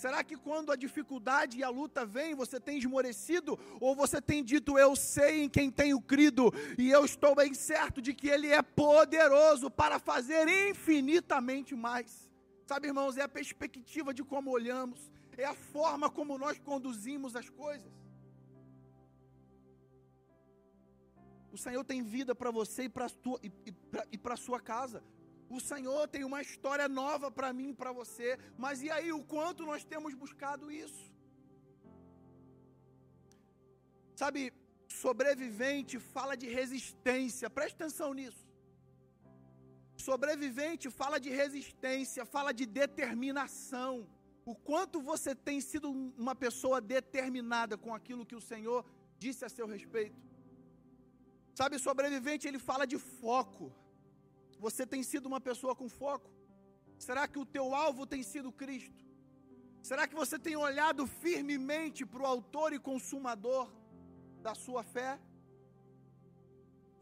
Será 0.00 0.24
que 0.24 0.34
quando 0.34 0.72
a 0.72 0.76
dificuldade 0.76 1.58
e 1.58 1.62
a 1.62 1.68
luta 1.68 2.06
vem, 2.06 2.34
você 2.34 2.58
tem 2.58 2.78
esmorecido? 2.78 3.58
Ou 3.78 3.94
você 3.94 4.18
tem 4.18 4.42
dito, 4.42 4.78
eu 4.78 4.96
sei 4.96 5.42
em 5.42 5.48
quem 5.56 5.70
tenho 5.70 6.00
crido, 6.00 6.50
e 6.78 6.90
eu 6.90 7.04
estou 7.04 7.34
bem 7.34 7.52
certo 7.52 8.00
de 8.00 8.14
que 8.14 8.26
Ele 8.26 8.48
é 8.48 8.62
poderoso 8.62 9.70
para 9.70 9.98
fazer 9.98 10.48
infinitamente 10.48 11.74
mais? 11.74 12.30
Sabe, 12.64 12.86
irmãos, 12.88 13.18
é 13.18 13.22
a 13.22 13.28
perspectiva 13.28 14.14
de 14.14 14.24
como 14.24 14.50
olhamos, 14.50 15.12
é 15.36 15.44
a 15.44 15.52
forma 15.54 16.08
como 16.08 16.38
nós 16.38 16.58
conduzimos 16.58 17.36
as 17.36 17.50
coisas. 17.50 17.92
O 21.52 21.58
Senhor 21.58 21.84
tem 21.84 22.02
vida 22.02 22.34
para 22.34 22.50
você 22.50 22.84
e 22.84 24.18
para 24.18 24.32
a 24.32 24.36
sua 24.38 24.60
casa. 24.60 25.04
O 25.56 25.60
Senhor 25.70 26.02
tem 26.14 26.22
uma 26.30 26.40
história 26.46 26.88
nova 27.00 27.28
para 27.38 27.52
mim 27.58 27.70
e 27.70 27.78
para 27.80 27.92
você. 28.00 28.28
Mas 28.64 28.82
e 28.86 28.90
aí, 28.96 29.10
o 29.12 29.22
quanto 29.32 29.66
nós 29.70 29.84
temos 29.92 30.14
buscado 30.22 30.70
isso? 30.84 31.02
Sabe, 34.20 34.40
sobrevivente 35.04 35.98
fala 36.14 36.36
de 36.42 36.48
resistência. 36.58 37.50
Preste 37.58 37.76
atenção 37.78 38.10
nisso. 38.20 38.44
Sobrevivente 40.08 40.86
fala 41.00 41.18
de 41.24 41.30
resistência, 41.42 42.24
fala 42.36 42.52
de 42.60 42.64
determinação. 42.80 43.92
O 44.52 44.54
quanto 44.68 45.02
você 45.10 45.34
tem 45.34 45.60
sido 45.60 45.90
uma 46.24 46.34
pessoa 46.44 46.80
determinada 46.80 47.76
com 47.76 47.92
aquilo 47.98 48.26
que 48.30 48.38
o 48.40 48.46
Senhor 48.52 48.80
disse 49.18 49.44
a 49.44 49.50
seu 49.56 49.66
respeito. 49.66 50.20
Sabe, 51.54 51.78
sobrevivente, 51.78 52.48
ele 52.48 52.58
fala 52.70 52.86
de 52.86 52.98
foco. 52.98 53.64
Você 54.66 54.86
tem 54.92 55.02
sido 55.02 55.26
uma 55.26 55.40
pessoa 55.40 55.74
com 55.74 55.88
foco? 55.88 56.30
Será 57.06 57.26
que 57.26 57.38
o 57.38 57.46
teu 57.46 57.66
alvo 57.74 58.06
tem 58.06 58.22
sido 58.22 58.52
Cristo? 58.52 59.02
Será 59.88 60.06
que 60.06 60.14
você 60.22 60.38
tem 60.38 60.54
olhado 60.54 61.06
firmemente 61.06 62.04
para 62.04 62.22
o 62.22 62.26
autor 62.26 62.72
e 62.74 62.78
consumador 62.78 63.72
da 64.42 64.54
sua 64.54 64.82
fé? 64.82 65.18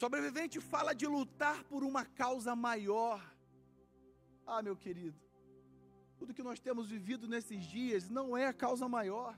Sobrevivente 0.03 0.61
fala 0.61 0.95
de 0.95 1.07
lutar 1.07 1.65
por 1.65 1.83
uma 1.83 2.05
causa 2.05 2.55
maior. 2.55 3.21
Ah, 4.47 4.63
meu 4.63 4.77
querido, 4.77 5.21
tudo 6.17 6.33
que 6.33 6.49
nós 6.49 6.61
temos 6.61 6.89
vivido 6.89 7.27
nesses 7.27 7.65
dias 7.65 8.09
não 8.09 8.37
é 8.37 8.47
a 8.47 8.53
causa 8.53 8.89
maior. 8.89 9.37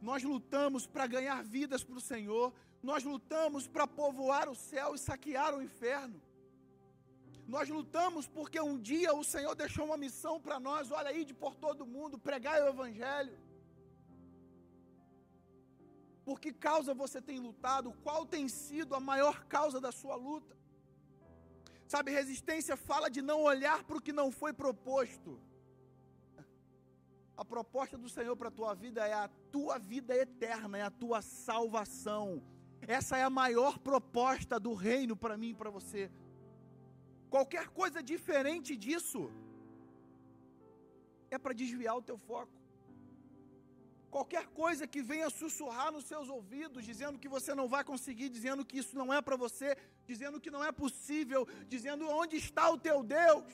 Nós 0.00 0.22
lutamos 0.22 0.86
para 0.86 1.08
ganhar 1.08 1.42
vidas 1.42 1.82
para 1.82 1.98
o 1.98 2.06
Senhor, 2.12 2.54
nós 2.80 3.02
lutamos 3.02 3.66
para 3.66 3.86
povoar 3.88 4.48
o 4.48 4.54
céu 4.54 4.94
e 4.94 4.98
saquear 4.98 5.52
o 5.56 5.62
inferno. 5.68 6.22
Nós 7.46 7.68
lutamos 7.68 8.26
porque 8.26 8.60
um 8.60 8.78
dia 8.78 9.14
o 9.14 9.22
Senhor 9.22 9.54
deixou 9.54 9.84
uma 9.86 9.96
missão 9.96 10.40
para 10.40 10.58
nós, 10.58 10.90
olha 10.90 11.10
aí, 11.10 11.24
de 11.24 11.32
por 11.32 11.54
todo 11.54 11.86
mundo, 11.86 12.18
pregar 12.18 12.60
o 12.60 12.68
Evangelho. 12.68 13.38
Por 16.24 16.40
que 16.40 16.52
causa 16.52 16.92
você 16.92 17.22
tem 17.22 17.38
lutado? 17.38 17.92
Qual 18.02 18.26
tem 18.26 18.48
sido 18.48 18.96
a 18.96 19.00
maior 19.00 19.44
causa 19.44 19.80
da 19.80 19.92
sua 19.92 20.16
luta? 20.16 20.56
Sabe, 21.86 22.10
resistência 22.10 22.76
fala 22.76 23.08
de 23.08 23.22
não 23.22 23.42
olhar 23.42 23.84
para 23.84 23.96
o 23.96 24.02
que 24.02 24.12
não 24.12 24.32
foi 24.32 24.52
proposto. 24.52 25.40
A 27.36 27.44
proposta 27.44 27.96
do 27.96 28.08
Senhor 28.08 28.34
para 28.36 28.48
a 28.48 28.50
tua 28.50 28.74
vida 28.74 29.06
é 29.06 29.12
a 29.12 29.28
tua 29.52 29.78
vida 29.78 30.16
eterna, 30.16 30.78
é 30.78 30.82
a 30.82 30.90
tua 30.90 31.22
salvação. 31.22 32.42
Essa 32.80 33.18
é 33.18 33.22
a 33.22 33.30
maior 33.30 33.78
proposta 33.78 34.58
do 34.58 34.74
reino 34.74 35.14
para 35.14 35.36
mim 35.36 35.50
e 35.50 35.54
para 35.54 35.70
você. 35.70 36.10
Qualquer 37.34 37.66
coisa 37.80 38.00
diferente 38.12 38.72
disso 38.84 39.20
é 41.30 41.38
para 41.38 41.58
desviar 41.62 41.96
o 41.96 42.06
teu 42.10 42.18
foco. 42.28 42.56
Qualquer 44.16 44.44
coisa 44.60 44.86
que 44.92 45.02
venha 45.02 45.28
sussurrar 45.28 45.88
nos 45.94 46.04
seus 46.10 46.28
ouvidos, 46.36 46.84
dizendo 46.90 47.18
que 47.22 47.28
você 47.36 47.54
não 47.60 47.66
vai 47.74 47.82
conseguir, 47.90 48.28
dizendo 48.36 48.64
que 48.68 48.78
isso 48.82 48.94
não 49.00 49.08
é 49.16 49.20
para 49.26 49.36
você, 49.44 49.76
dizendo 50.10 50.40
que 50.40 50.50
não 50.54 50.62
é 50.68 50.72
possível, 50.72 51.42
dizendo 51.74 52.08
onde 52.08 52.36
está 52.36 52.64
o 52.70 52.78
teu 52.86 53.02
Deus. 53.02 53.52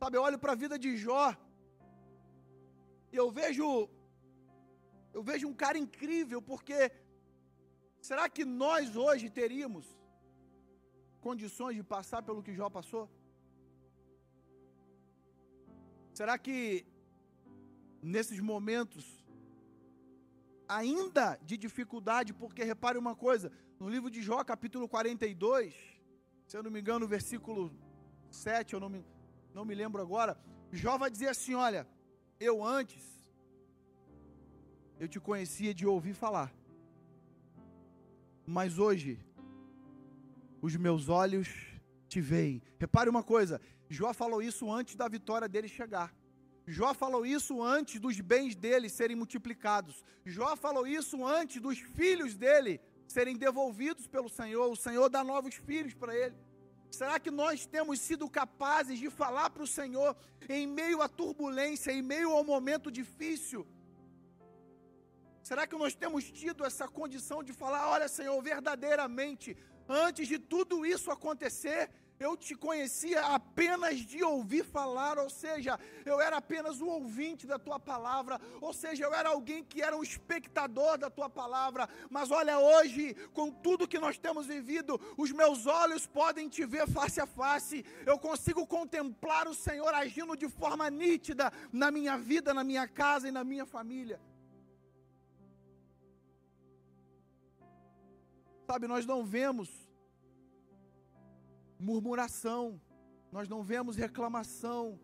Sabe, 0.00 0.16
eu 0.18 0.22
olho 0.28 0.38
para 0.42 0.52
a 0.52 0.60
vida 0.64 0.76
de 0.84 0.92
Jó 1.04 1.26
e 3.12 3.16
eu 3.22 3.30
vejo 3.30 3.66
eu 5.16 5.22
vejo 5.22 5.46
um 5.46 5.56
cara 5.62 5.78
incrível, 5.78 6.40
porque 6.50 6.78
será 8.08 8.28
que 8.28 8.44
nós 8.44 8.96
hoje 8.96 9.28
teríamos 9.40 9.86
condições 11.26 11.74
de 11.78 11.84
passar 11.94 12.20
pelo 12.28 12.42
que 12.46 12.56
Jó 12.58 12.68
passou? 12.78 13.04
Será 16.18 16.36
que 16.44 16.56
nesses 18.14 18.40
momentos 18.52 19.04
ainda 20.68 21.38
de 21.42 21.56
dificuldade, 21.56 22.32
porque 22.32 22.62
repare 22.64 22.98
uma 22.98 23.14
coisa, 23.14 23.52
no 23.78 23.88
livro 23.88 24.10
de 24.10 24.22
Jó, 24.22 24.42
capítulo 24.44 24.88
42, 24.88 25.74
se 26.46 26.56
eu 26.56 26.62
não 26.62 26.70
me 26.70 26.80
engano, 26.80 27.06
versículo 27.06 27.70
7, 28.30 28.74
eu 28.74 28.80
não 28.80 28.88
me, 28.88 29.04
não 29.54 29.64
me 29.64 29.74
lembro 29.74 30.00
agora, 30.00 30.38
Jó 30.70 30.96
vai 30.96 31.10
dizer 31.10 31.28
assim: 31.28 31.54
Olha, 31.54 31.86
eu 32.40 32.64
antes, 32.64 33.04
eu 34.98 35.08
te 35.08 35.20
conhecia 35.20 35.74
de 35.74 35.86
ouvir 35.86 36.14
falar, 36.14 36.52
mas 38.46 38.78
hoje, 38.78 39.18
os 40.62 40.76
meus 40.76 41.08
olhos 41.08 41.48
te 42.08 42.20
veem. 42.20 42.62
Repare 42.78 43.10
uma 43.10 43.22
coisa, 43.22 43.60
Jó 43.90 44.14
falou 44.14 44.40
isso 44.40 44.70
antes 44.72 44.94
da 44.94 45.08
vitória 45.08 45.48
dele 45.48 45.68
chegar. 45.68 46.14
Jó 46.66 46.94
falou 46.94 47.26
isso 47.26 47.60
antes 47.60 48.00
dos 48.00 48.20
bens 48.20 48.54
dele 48.54 48.88
serem 48.88 49.16
multiplicados. 49.16 50.04
Jó 50.24 50.54
falou 50.56 50.86
isso 50.86 51.26
antes 51.26 51.60
dos 51.60 51.78
filhos 51.80 52.36
dele 52.36 52.80
serem 53.08 53.36
devolvidos 53.36 54.06
pelo 54.06 54.28
Senhor. 54.28 54.70
O 54.70 54.76
Senhor 54.76 55.08
dá 55.10 55.24
novos 55.24 55.56
filhos 55.56 55.92
para 55.92 56.16
ele. 56.16 56.36
Será 56.92 57.18
que 57.18 57.30
nós 57.30 57.66
temos 57.66 57.98
sido 58.00 58.30
capazes 58.30 58.98
de 59.00 59.10
falar 59.10 59.50
para 59.50 59.62
o 59.64 59.66
Senhor 59.66 60.16
em 60.48 60.66
meio 60.66 61.02
à 61.02 61.08
turbulência, 61.08 61.90
em 61.90 62.02
meio 62.02 62.30
ao 62.30 62.44
momento 62.44 62.90
difícil? 62.90 63.66
Será 65.42 65.66
que 65.66 65.76
nós 65.76 65.94
temos 65.94 66.30
tido 66.30 66.64
essa 66.64 66.86
condição 66.86 67.42
de 67.42 67.52
falar: 67.52 67.88
olha, 67.88 68.08
Senhor, 68.08 68.40
verdadeiramente, 68.40 69.56
antes 69.92 70.26
de 70.26 70.38
tudo 70.38 70.84
isso 70.86 71.10
acontecer, 71.10 71.90
eu 72.22 72.36
te 72.36 72.54
conhecia 72.54 73.20
apenas 73.26 73.98
de 73.98 74.22
ouvir 74.22 74.64
falar, 74.64 75.18
ou 75.18 75.28
seja, 75.28 75.78
eu 76.04 76.20
era 76.20 76.36
apenas 76.36 76.80
o 76.80 76.86
ouvinte 76.86 77.46
da 77.46 77.58
tua 77.58 77.78
palavra, 77.80 78.40
ou 78.60 78.72
seja, 78.72 79.04
eu 79.04 79.12
era 79.12 79.30
alguém 79.30 79.64
que 79.64 79.82
era 79.82 79.96
um 79.96 80.02
espectador 80.02 80.96
da 80.96 81.10
tua 81.10 81.28
palavra, 81.28 81.88
mas 82.08 82.30
olha, 82.30 82.58
hoje, 82.58 83.14
com 83.32 83.50
tudo 83.50 83.88
que 83.88 83.98
nós 83.98 84.18
temos 84.18 84.46
vivido, 84.46 85.00
os 85.16 85.32
meus 85.32 85.66
olhos 85.66 86.06
podem 86.06 86.48
te 86.48 86.64
ver 86.64 86.88
face 86.88 87.20
a 87.20 87.26
face, 87.26 87.84
eu 88.06 88.18
consigo 88.18 88.66
contemplar 88.66 89.48
o 89.48 89.54
Senhor 89.54 89.92
agindo 89.92 90.36
de 90.36 90.48
forma 90.48 90.88
nítida 90.88 91.52
na 91.72 91.90
minha 91.90 92.16
vida, 92.16 92.54
na 92.54 92.62
minha 92.62 92.86
casa 92.86 93.28
e 93.28 93.32
na 93.32 93.42
minha 93.42 93.66
família. 93.66 94.20
Sabe, 98.64 98.86
nós 98.86 99.04
não 99.04 99.24
vemos 99.24 99.81
murmuração, 101.88 102.80
nós 103.36 103.48
não 103.48 103.62
vemos 103.62 103.96
reclamação 103.96 105.00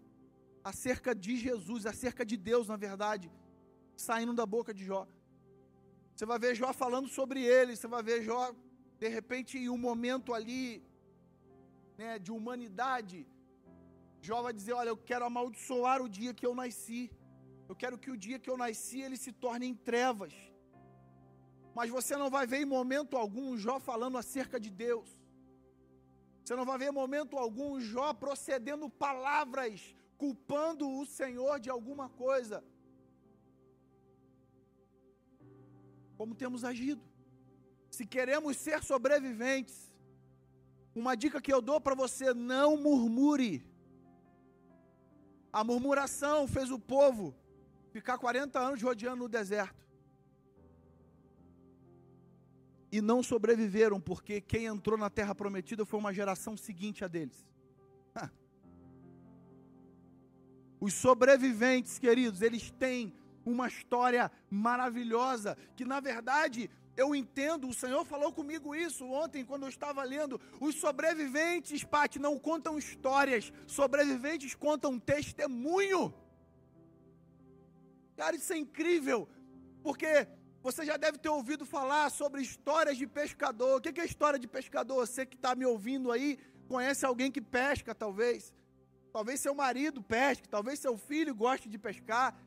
acerca 0.62 1.14
de 1.14 1.37
Jesus, 1.37 1.87
acerca 1.87 2.25
de 2.30 2.37
Deus, 2.37 2.68
na 2.68 2.76
verdade, 2.76 3.30
saindo 3.97 4.35
da 4.40 4.47
boca 4.47 4.73
de 4.73 4.85
Jó. 4.85 5.06
Você 6.14 6.26
vai 6.26 6.38
ver 6.38 6.54
Jó 6.54 6.73
falando 6.73 7.08
sobre 7.08 7.42
ele, 7.42 7.75
você 7.75 7.88
vai 7.88 8.02
ver 8.02 8.23
Jó, 8.23 8.42
de 8.99 9.08
repente, 9.08 9.56
em 9.58 9.68
um 9.68 9.78
momento 9.78 10.35
ali, 10.35 10.82
né, 11.97 12.18
de 12.18 12.30
humanidade, 12.30 13.26
Jó 14.20 14.42
vai 14.42 14.52
dizer: 14.52 14.73
Olha, 14.73 14.90
eu 14.90 14.97
quero 14.97 15.25
amaldiçoar 15.25 16.02
o 16.02 16.08
dia 16.08 16.35
que 16.35 16.47
eu 16.47 16.54
nasci, 16.54 17.11
eu 17.68 17.76
quero 17.76 17.99
que 17.99 18.11
o 18.11 18.16
dia 18.16 18.38
que 18.38 18.50
eu 18.50 18.56
nasci 18.56 19.00
ele 19.00 19.16
se 19.16 19.32
torne 19.32 19.66
em 19.66 19.75
trevas. 19.75 20.35
Mas 21.75 21.90
você 21.90 22.16
não 22.16 22.28
vai 22.28 22.47
ver 22.47 22.61
em 22.62 22.64
momento 22.64 23.16
algum 23.16 23.56
Jó 23.56 23.78
falando 23.78 24.18
acerca 24.18 24.58
de 24.58 24.70
Deus. 24.70 25.17
Você 26.49 26.57
não 26.57 26.64
vai 26.64 26.78
ver 26.78 26.90
momento 26.90 27.37
algum 27.37 27.78
Jó 27.78 28.14
procedendo 28.14 28.88
palavras, 28.88 29.95
culpando 30.17 30.88
o 30.90 31.05
Senhor 31.05 31.61
de 31.61 31.69
alguma 31.69 32.09
coisa. 32.09 32.64
Como 36.17 36.35
temos 36.35 36.64
agido. 36.64 37.02
Se 37.90 38.07
queremos 38.07 38.57
ser 38.57 38.83
sobreviventes, 38.83 39.93
uma 40.95 41.14
dica 41.14 41.38
que 41.38 41.52
eu 41.52 41.61
dou 41.61 41.78
para 41.83 41.95
você: 41.95 42.33
não 42.33 42.78
murmure. 42.78 43.62
A 45.52 45.62
murmuração 45.62 46.49
fez 46.49 46.71
o 46.71 46.78
povo 46.78 47.37
ficar 47.93 48.17
40 48.17 48.59
anos 48.59 48.81
rodeando 48.81 49.25
no 49.25 49.28
deserto. 49.28 49.87
E 52.90 53.00
não 53.00 53.23
sobreviveram, 53.23 54.00
porque 54.00 54.40
quem 54.40 54.66
entrou 54.66 54.99
na 54.99 55.11
terra 55.11 55.35
prometida 55.35 55.85
foi 55.85 55.99
uma 55.99 56.12
geração 56.12 56.57
seguinte 56.57 57.04
a 57.04 57.09
deles. 57.09 57.47
Os 60.80 60.95
sobreviventes, 60.95 61.99
queridos, 61.99 62.40
eles 62.40 62.71
têm 62.71 63.12
uma 63.45 63.66
história 63.66 64.30
maravilhosa, 64.50 65.57
que 65.75 65.85
na 65.85 66.00
verdade 66.00 66.71
eu 66.97 67.14
entendo, 67.14 67.68
o 67.68 67.75
Senhor 67.75 68.04
falou 68.04 68.33
comigo 68.33 68.75
isso 68.75 69.07
ontem 69.07 69.45
quando 69.45 69.62
eu 69.62 69.68
estava 69.68 70.02
lendo. 70.02 70.40
Os 70.61 70.75
sobreviventes, 70.75 71.85
Pati, 71.85 72.18
não 72.18 72.38
contam 72.38 72.76
histórias, 72.76 73.52
sobreviventes 73.66 74.54
contam 74.54 74.98
testemunho. 74.98 76.12
Cara, 78.16 78.35
isso 78.35 78.53
é 78.53 78.59
incrível, 78.59 79.29
porque 79.81 80.27
você 80.70 80.85
já 80.85 80.98
deve 80.98 81.16
ter 81.16 81.31
ouvido 81.31 81.64
falar 81.64 82.11
sobre 82.11 82.42
histórias 82.42 82.96
de 82.98 83.07
pescador. 83.07 83.78
O 83.78 83.81
que 83.81 84.00
é 84.00 84.04
história 84.04 84.38
de 84.38 84.46
pescador? 84.46 84.96
Você 85.07 85.24
que 85.24 85.35
está 85.35 85.54
me 85.54 85.64
ouvindo 85.64 86.12
aí, 86.12 86.38
conhece 86.68 87.07
alguém 87.07 87.31
que 87.31 87.40
pesca, 87.40 87.94
talvez. 87.94 88.52
Talvez 89.11 89.40
seu 89.40 89.54
marido 89.54 90.02
pesque, 90.02 90.46
talvez 90.46 90.78
seu 90.78 90.94
filho 90.98 91.35
goste 91.35 91.70
de 91.70 91.78
pescar. 91.78 92.38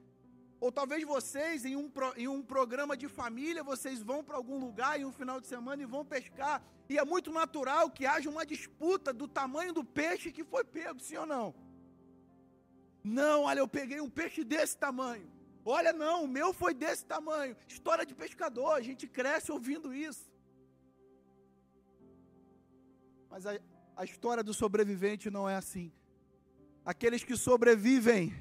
Ou 0.59 0.71
talvez 0.71 1.03
vocês, 1.03 1.65
em 1.65 1.75
um, 1.75 1.91
em 2.15 2.27
um 2.27 2.43
programa 2.43 2.95
de 2.95 3.07
família, 3.07 3.63
vocês 3.63 4.03
vão 4.03 4.23
para 4.23 4.37
algum 4.37 4.59
lugar 4.59 4.99
em 4.99 5.05
um 5.05 5.11
final 5.11 5.41
de 5.41 5.47
semana 5.47 5.81
e 5.81 5.87
vão 5.87 6.05
pescar. 6.05 6.61
E 6.87 6.99
é 6.99 7.03
muito 7.03 7.31
natural 7.31 7.89
que 7.89 8.05
haja 8.05 8.29
uma 8.29 8.45
disputa 8.45 9.11
do 9.11 9.27
tamanho 9.27 9.73
do 9.73 9.83
peixe 9.83 10.31
que 10.31 10.43
foi 10.43 10.63
pego, 10.63 10.99
sim 10.99 11.17
ou 11.17 11.25
não? 11.25 11.55
Não, 13.03 13.43
olha, 13.45 13.61
eu 13.61 13.67
peguei 13.67 13.99
um 13.99 14.09
peixe 14.09 14.43
desse 14.43 14.77
tamanho. 14.77 15.27
Olha, 15.63 15.93
não, 15.93 16.23
o 16.23 16.27
meu 16.27 16.53
foi 16.53 16.73
desse 16.73 17.05
tamanho. 17.05 17.55
História 17.67 18.05
de 18.05 18.15
pescador, 18.15 18.73
a 18.73 18.81
gente 18.81 19.07
cresce 19.07 19.51
ouvindo 19.51 19.93
isso. 19.93 20.31
Mas 23.29 23.45
a, 23.45 23.59
a 23.95 24.03
história 24.03 24.43
do 24.43 24.53
sobrevivente 24.53 25.29
não 25.29 25.47
é 25.47 25.55
assim. 25.55 25.91
Aqueles 26.83 27.23
que 27.23 27.37
sobrevivem, 27.37 28.33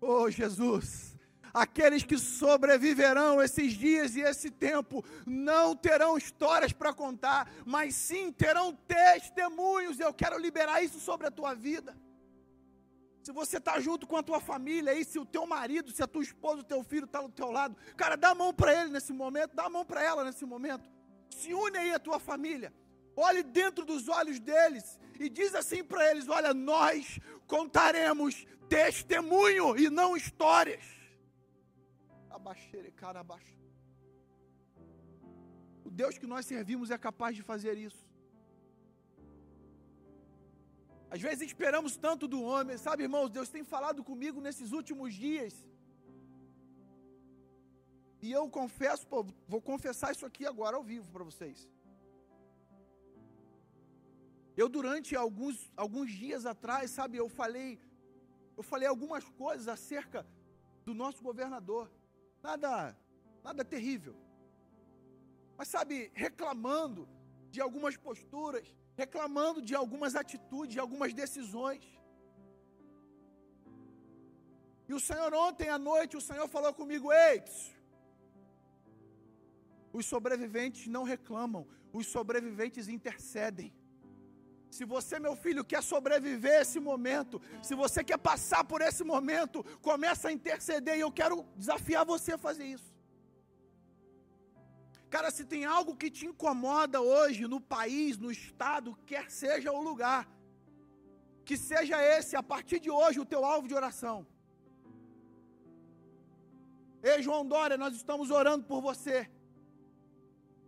oh 0.00 0.30
Jesus, 0.30 1.14
aqueles 1.52 2.02
que 2.02 2.18
sobreviverão 2.18 3.40
esses 3.40 3.74
dias 3.74 4.16
e 4.16 4.22
esse 4.22 4.50
tempo, 4.50 5.04
não 5.24 5.76
terão 5.76 6.18
histórias 6.18 6.72
para 6.72 6.92
contar, 6.92 7.48
mas 7.64 7.94
sim 7.94 8.32
terão 8.32 8.74
testemunhos. 8.74 10.00
Eu 10.00 10.12
quero 10.12 10.36
liberar 10.38 10.82
isso 10.82 10.98
sobre 10.98 11.28
a 11.28 11.30
tua 11.30 11.54
vida. 11.54 11.96
Se 13.24 13.32
você 13.32 13.56
está 13.56 13.80
junto 13.80 14.06
com 14.06 14.18
a 14.18 14.22
tua 14.22 14.38
família 14.38 14.92
aí, 14.92 15.02
se 15.02 15.18
o 15.18 15.24
teu 15.24 15.46
marido, 15.46 15.90
se 15.90 16.02
a 16.02 16.06
tua 16.06 16.22
esposa, 16.22 16.60
o 16.60 16.64
teu 16.72 16.82
filho 16.84 17.06
está 17.06 17.22
do 17.22 17.30
teu 17.30 17.50
lado, 17.50 17.74
cara, 17.96 18.16
dá 18.16 18.28
a 18.32 18.34
mão 18.34 18.52
para 18.52 18.78
ele 18.78 18.90
nesse 18.90 19.14
momento, 19.14 19.56
dá 19.56 19.64
a 19.64 19.70
mão 19.70 19.82
para 19.82 20.02
ela 20.02 20.24
nesse 20.24 20.44
momento. 20.44 20.86
Se 21.30 21.54
une 21.54 21.78
aí 21.78 21.92
a 21.94 21.98
tua 21.98 22.18
família. 22.20 22.70
Olhe 23.16 23.42
dentro 23.42 23.82
dos 23.86 24.08
olhos 24.08 24.38
deles 24.38 25.00
e 25.18 25.30
diz 25.30 25.54
assim 25.54 25.82
para 25.82 26.10
eles: 26.10 26.28
Olha, 26.28 26.52
nós 26.52 27.18
contaremos 27.46 28.44
testemunho 28.68 29.74
e 29.78 29.88
não 29.88 30.14
histórias. 30.14 30.84
Abaixere, 32.28 32.90
cara, 32.90 33.20
abaixo. 33.20 33.56
O 35.82 35.90
Deus 35.90 36.18
que 36.18 36.26
nós 36.26 36.44
servimos 36.44 36.90
é 36.90 36.98
capaz 36.98 37.34
de 37.34 37.42
fazer 37.42 37.78
isso. 37.78 38.03
Às 41.14 41.22
vezes 41.26 41.42
esperamos 41.50 41.92
tanto 42.04 42.26
do 42.26 42.38
homem, 42.42 42.76
sabe, 42.76 43.04
irmãos? 43.04 43.30
Deus 43.30 43.48
tem 43.48 43.62
falado 43.62 44.02
comigo 44.02 44.40
nesses 44.46 44.72
últimos 44.78 45.14
dias. 45.14 45.54
E 48.24 48.32
eu 48.38 48.44
confesso, 48.56 49.06
pô, 49.06 49.18
vou 49.46 49.60
confessar 49.70 50.10
isso 50.10 50.26
aqui 50.26 50.44
agora 50.44 50.76
ao 50.76 50.82
vivo 50.82 51.08
para 51.12 51.22
vocês. 51.22 51.58
Eu 54.56 54.68
durante 54.68 55.14
alguns, 55.14 55.56
alguns 55.76 56.10
dias 56.10 56.44
atrás, 56.46 56.90
sabe, 56.90 57.16
eu 57.16 57.28
falei, 57.28 57.78
eu 58.56 58.64
falei 58.64 58.88
algumas 58.88 59.24
coisas 59.42 59.68
acerca 59.68 60.26
do 60.84 60.94
nosso 61.02 61.22
governador. 61.22 61.88
Nada, 62.42 62.96
nada 63.44 63.64
terrível. 63.64 64.16
Mas 65.56 65.68
sabe, 65.68 66.10
reclamando 66.12 67.08
de 67.52 67.60
algumas 67.60 67.96
posturas, 67.96 68.74
reclamando 68.96 69.60
de 69.60 69.74
algumas 69.74 70.14
atitudes, 70.14 70.74
de 70.74 70.80
algumas 70.80 71.12
decisões. 71.12 71.84
E 74.88 74.94
o 74.94 75.00
Senhor, 75.00 75.32
ontem 75.34 75.68
à 75.68 75.78
noite, 75.78 76.16
o 76.16 76.20
Senhor 76.20 76.48
falou 76.48 76.72
comigo: 76.72 77.12
Ei, 77.12 77.42
os 79.92 80.06
sobreviventes 80.06 80.86
não 80.86 81.02
reclamam, 81.02 81.66
os 81.92 82.06
sobreviventes 82.06 82.88
intercedem. 82.88 83.72
Se 84.70 84.84
você, 84.84 85.20
meu 85.20 85.36
filho, 85.36 85.64
quer 85.64 85.82
sobreviver 85.82 86.60
esse 86.62 86.80
momento, 86.80 87.40
se 87.62 87.74
você 87.76 88.02
quer 88.02 88.18
passar 88.18 88.64
por 88.64 88.80
esse 88.80 89.04
momento, 89.04 89.62
começa 89.80 90.28
a 90.28 90.32
interceder 90.32 90.96
e 90.96 91.00
eu 91.00 91.12
quero 91.12 91.44
desafiar 91.56 92.04
você 92.04 92.32
a 92.32 92.38
fazer 92.38 92.64
isso. 92.64 92.93
Cara, 95.14 95.30
se 95.36 95.44
tem 95.52 95.64
algo 95.76 95.92
que 96.00 96.10
te 96.16 96.24
incomoda 96.30 96.98
hoje 97.00 97.42
no 97.52 97.60
país, 97.74 98.12
no 98.24 98.30
estado, 98.38 98.96
quer 99.10 99.26
seja 99.30 99.70
o 99.78 99.82
lugar, 99.88 100.22
que 101.46 101.56
seja 101.56 101.96
esse, 102.14 102.34
a 102.40 102.42
partir 102.52 102.78
de 102.86 102.90
hoje, 102.90 103.20
o 103.20 103.30
teu 103.32 103.42
alvo 103.44 103.68
de 103.70 103.76
oração. 103.80 104.16
Ei, 107.10 107.22
João 107.26 107.46
Dória, 107.54 107.76
nós 107.84 107.94
estamos 107.94 108.28
orando 108.40 108.64
por 108.70 108.80
você. 108.88 109.18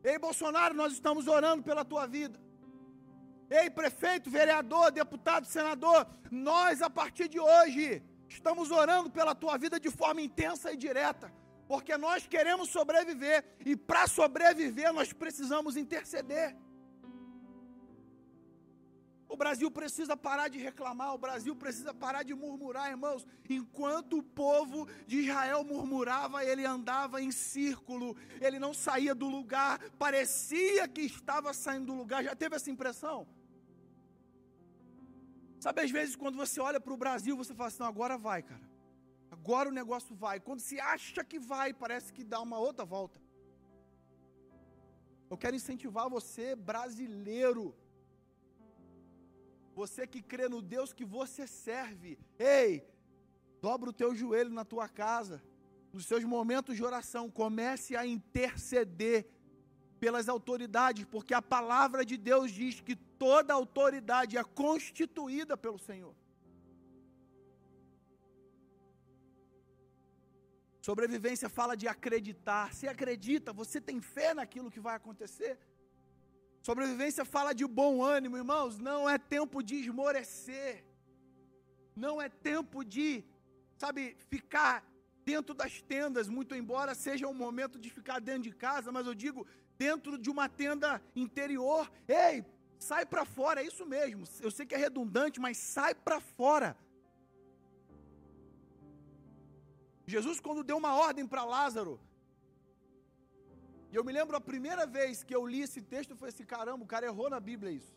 Ei, 0.05 0.17
Bolsonaro, 0.27 0.75
nós 0.83 0.93
estamos 0.93 1.27
orando 1.27 1.65
pela 1.65 1.85
tua 1.93 2.07
vida. 2.07 2.39
Ei, 3.51 3.69
prefeito, 3.69 4.31
vereador, 4.31 4.93
deputado, 5.03 5.47
senador, 5.57 6.07
nós 6.31 6.83
a 6.83 6.91
partir 7.01 7.29
de 7.29 7.41
hoje 7.41 7.85
Estamos 8.29 8.71
orando 8.71 9.11
pela 9.11 9.35
tua 9.35 9.57
vida 9.57 9.79
de 9.79 9.91
forma 9.91 10.21
intensa 10.21 10.73
e 10.73 10.77
direta, 10.77 11.33
porque 11.67 11.97
nós 11.97 12.27
queremos 12.27 12.69
sobreviver 12.71 13.45
e 13.65 13.77
para 13.77 14.07
sobreviver 14.07 14.93
nós 14.93 15.13
precisamos 15.13 15.77
interceder. 15.77 16.57
O 19.29 19.37
Brasil 19.37 19.69
precisa 19.71 20.17
parar 20.17 20.49
de 20.49 20.59
reclamar, 20.59 21.13
o 21.13 21.19
Brasil 21.19 21.55
precisa 21.57 21.93
parar 21.93 22.23
de 22.23 22.33
murmurar, 22.33 22.91
irmãos. 22.91 23.27
Enquanto 23.51 24.19
o 24.19 24.23
povo 24.23 24.89
de 25.07 25.19
Israel 25.19 25.65
murmurava, 25.65 26.45
ele 26.45 26.65
andava 26.65 27.21
em 27.21 27.33
círculo, 27.33 28.17
ele 28.41 28.61
não 28.61 28.73
saía 28.73 29.15
do 29.15 29.29
lugar, 29.29 29.81
parecia 29.99 30.87
que 30.87 31.01
estava 31.01 31.53
saindo 31.53 31.87
do 31.87 31.95
lugar. 31.95 32.23
Já 32.23 32.37
teve 32.37 32.55
essa 32.55 32.71
impressão? 32.71 33.27
Sabe, 35.59 35.81
às 35.81 35.91
vezes, 35.91 36.15
quando 36.15 36.37
você 36.37 36.61
olha 36.61 36.79
para 36.79 36.93
o 36.93 36.97
Brasil, 36.97 37.37
você 37.37 37.53
fala 37.53 37.69
assim: 37.69 37.81
não, 37.81 37.89
agora 37.89 38.17
vai, 38.17 38.43
cara. 38.43 38.76
Agora 39.31 39.69
o 39.69 39.73
negócio 39.73 40.15
vai. 40.15 40.39
Quando 40.41 40.61
se 40.61 40.79
acha 40.81 41.25
que 41.25 41.39
vai, 41.39 41.73
parece 41.73 42.13
que 42.13 42.25
dá 42.25 42.41
uma 42.41 42.59
outra 42.59 42.85
volta. 42.85 43.21
Eu 45.29 45.37
quero 45.37 45.57
incentivar 45.57 46.09
você, 46.09 46.55
brasileiro, 46.55 47.75
você 49.75 50.07
que 50.07 50.23
crê 50.23 50.49
no 50.49 50.63
Deus 50.63 50.93
que 50.93 51.05
você 51.05 51.47
serve, 51.47 52.19
ei, 52.39 52.89
dobra 53.61 53.91
o 53.91 53.93
teu 53.93 54.15
joelho 54.15 54.51
na 54.51 54.65
tua 54.65 54.89
casa, 54.89 55.43
nos 55.93 56.07
seus 56.07 56.25
momentos 56.25 56.77
de 56.77 56.85
oração, 56.85 57.31
comece 57.31 57.97
a 57.97 58.07
interceder 58.07 59.27
pelas 59.99 60.29
autoridades, 60.29 61.05
porque 61.05 61.35
a 61.35 61.43
palavra 61.43 62.05
de 62.05 62.17
Deus 62.17 62.51
diz 62.53 62.81
que 62.81 62.95
toda 62.95 63.53
autoridade 63.53 64.37
é 64.37 64.45
constituída 64.45 65.57
pelo 65.57 65.79
Senhor. 65.79 66.15
Sobrevivência 70.87 71.49
fala 71.49 71.75
de 71.81 71.87
acreditar. 71.89 72.73
Se 72.73 72.87
acredita, 72.87 73.53
você 73.53 73.79
tem 73.89 73.99
fé 74.01 74.33
naquilo 74.33 74.71
que 74.75 74.79
vai 74.87 74.95
acontecer. 74.95 75.59
Sobrevivência 76.69 77.25
fala 77.25 77.53
de 77.53 77.67
bom 77.67 78.05
ânimo, 78.05 78.37
irmãos. 78.37 78.79
Não 78.79 79.01
é 79.15 79.19
tempo 79.19 79.65
de 79.69 79.75
esmorecer. 79.83 80.85
Não 82.05 82.15
é 82.23 82.29
tempo 82.29 82.85
de, 82.85 83.25
sabe, 83.77 84.17
ficar 84.31 84.85
dentro 85.25 85.53
das 85.61 85.83
tendas, 85.83 86.29
muito 86.29 86.55
embora 86.55 86.95
seja 86.95 87.27
um 87.27 87.35
momento 87.35 87.81
de 87.81 87.91
ficar 87.91 88.21
dentro 88.21 88.45
de 88.49 88.53
casa, 88.53 88.93
mas 88.93 89.09
eu 89.09 89.15
digo 89.25 89.45
dentro 89.77 90.17
de 90.17 90.31
uma 90.31 90.49
tenda 90.49 91.03
interior. 91.17 91.91
Ei, 92.07 92.45
sai 92.79 93.05
para 93.05 93.25
fora, 93.25 93.61
é 93.61 93.67
isso 93.67 93.85
mesmo. 93.85 94.23
Eu 94.41 94.53
sei 94.53 94.65
que 94.65 94.77
é 94.77 94.79
redundante, 94.79 95.41
mas 95.41 95.57
sai 95.57 95.97
para 95.97 96.21
fora. 96.21 96.77
Jesus, 100.07 100.39
quando 100.41 100.63
deu 100.63 100.77
uma 100.77 100.95
ordem 100.95 101.27
para 101.27 101.45
Lázaro, 101.45 102.01
e 103.91 103.97
eu 103.97 104.05
me 104.05 104.13
lembro 104.13 104.37
a 104.37 104.41
primeira 104.41 104.87
vez 104.87 105.23
que 105.25 105.35
eu 105.35 105.47
li 105.47 105.61
esse 105.63 105.81
texto, 105.81 106.17
falei 106.17 106.33
assim: 106.35 106.45
caramba, 106.45 106.85
o 106.85 106.87
cara 106.95 107.07
errou 107.07 107.29
na 107.31 107.41
Bíblia 107.41 107.73
isso. 107.73 107.95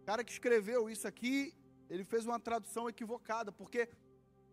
O 0.00 0.04
cara 0.04 0.24
que 0.24 0.32
escreveu 0.32 0.90
isso 0.90 1.06
aqui, 1.06 1.54
ele 1.88 2.04
fez 2.04 2.26
uma 2.26 2.38
tradução 2.40 2.88
equivocada, 2.88 3.50
porque 3.52 3.88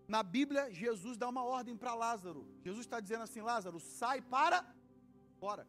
na 0.07 0.21
Bíblia 0.23 0.71
Jesus 0.71 1.17
dá 1.17 1.27
uma 1.29 1.43
ordem 1.43 1.75
para 1.75 1.93
Lázaro. 1.93 2.47
Jesus 2.63 2.85
está 2.85 2.99
dizendo 2.99 3.23
assim: 3.23 3.41
Lázaro, 3.41 3.79
sai 3.79 4.21
para 4.21 4.65
fora. 5.39 5.67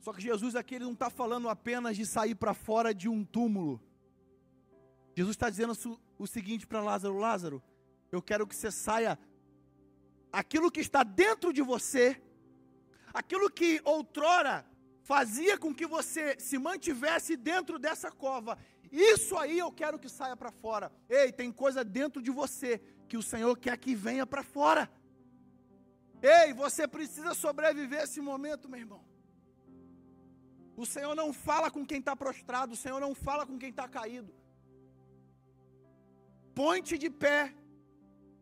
Só 0.00 0.12
que 0.12 0.20
Jesus 0.20 0.56
aqui 0.56 0.74
ele 0.74 0.84
não 0.84 0.94
está 0.94 1.08
falando 1.08 1.48
apenas 1.48 1.96
de 1.96 2.04
sair 2.04 2.34
para 2.34 2.54
fora 2.54 2.92
de 2.92 3.08
um 3.08 3.24
túmulo. 3.24 3.80
Jesus 5.14 5.36
está 5.36 5.48
dizendo 5.48 5.74
o 6.18 6.26
seguinte 6.26 6.66
para 6.66 6.80
Lázaro: 6.80 7.18
Lázaro, 7.18 7.62
eu 8.10 8.22
quero 8.22 8.46
que 8.46 8.54
você 8.54 8.70
saia 8.70 9.18
aquilo 10.32 10.70
que 10.70 10.80
está 10.80 11.02
dentro 11.02 11.52
de 11.52 11.62
você, 11.62 12.20
aquilo 13.12 13.50
que 13.50 13.80
outrora 13.84 14.66
fazia 15.02 15.58
com 15.58 15.74
que 15.74 15.86
você 15.86 16.38
se 16.38 16.58
mantivesse 16.58 17.36
dentro 17.36 17.78
dessa 17.78 18.10
cova, 18.10 18.56
isso 18.90 19.36
aí 19.36 19.58
eu 19.58 19.72
quero 19.72 19.98
que 19.98 20.08
saia 20.08 20.36
para 20.36 20.50
fora. 20.50 20.92
Ei, 21.08 21.32
tem 21.32 21.50
coisa 21.50 21.82
dentro 21.82 22.20
de 22.22 22.30
você 22.30 22.78
que 23.08 23.16
o 23.16 23.22
Senhor 23.22 23.58
quer 23.58 23.76
que 23.78 23.94
venha 23.94 24.26
para 24.26 24.42
fora. 24.42 24.90
Ei, 26.22 26.52
você 26.52 26.86
precisa 26.86 27.34
sobreviver 27.34 28.02
esse 28.02 28.20
momento, 28.20 28.68
meu 28.68 28.78
irmão. 28.78 29.04
O 30.76 30.86
Senhor 30.86 31.14
não 31.14 31.32
fala 31.32 31.70
com 31.70 31.84
quem 31.84 31.98
está 31.98 32.14
prostrado, 32.14 32.74
o 32.74 32.76
Senhor 32.76 33.00
não 33.00 33.14
fala 33.14 33.46
com 33.46 33.58
quem 33.58 33.70
está 33.70 33.88
caído. 33.88 34.32
Ponte 36.54 36.98
de 36.98 37.08
pé, 37.08 37.54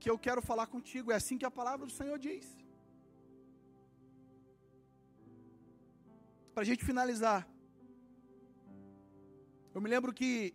que 0.00 0.10
eu 0.10 0.18
quero 0.18 0.42
falar 0.42 0.66
contigo. 0.66 1.12
É 1.12 1.16
assim 1.16 1.38
que 1.38 1.44
a 1.44 1.50
palavra 1.50 1.86
do 1.86 1.92
Senhor 1.92 2.18
diz. 2.18 2.46
Para 6.54 6.62
a 6.62 6.66
gente 6.66 6.84
finalizar, 6.84 7.48
eu 9.74 9.80
me 9.80 9.88
lembro 9.88 10.12
que, 10.12 10.54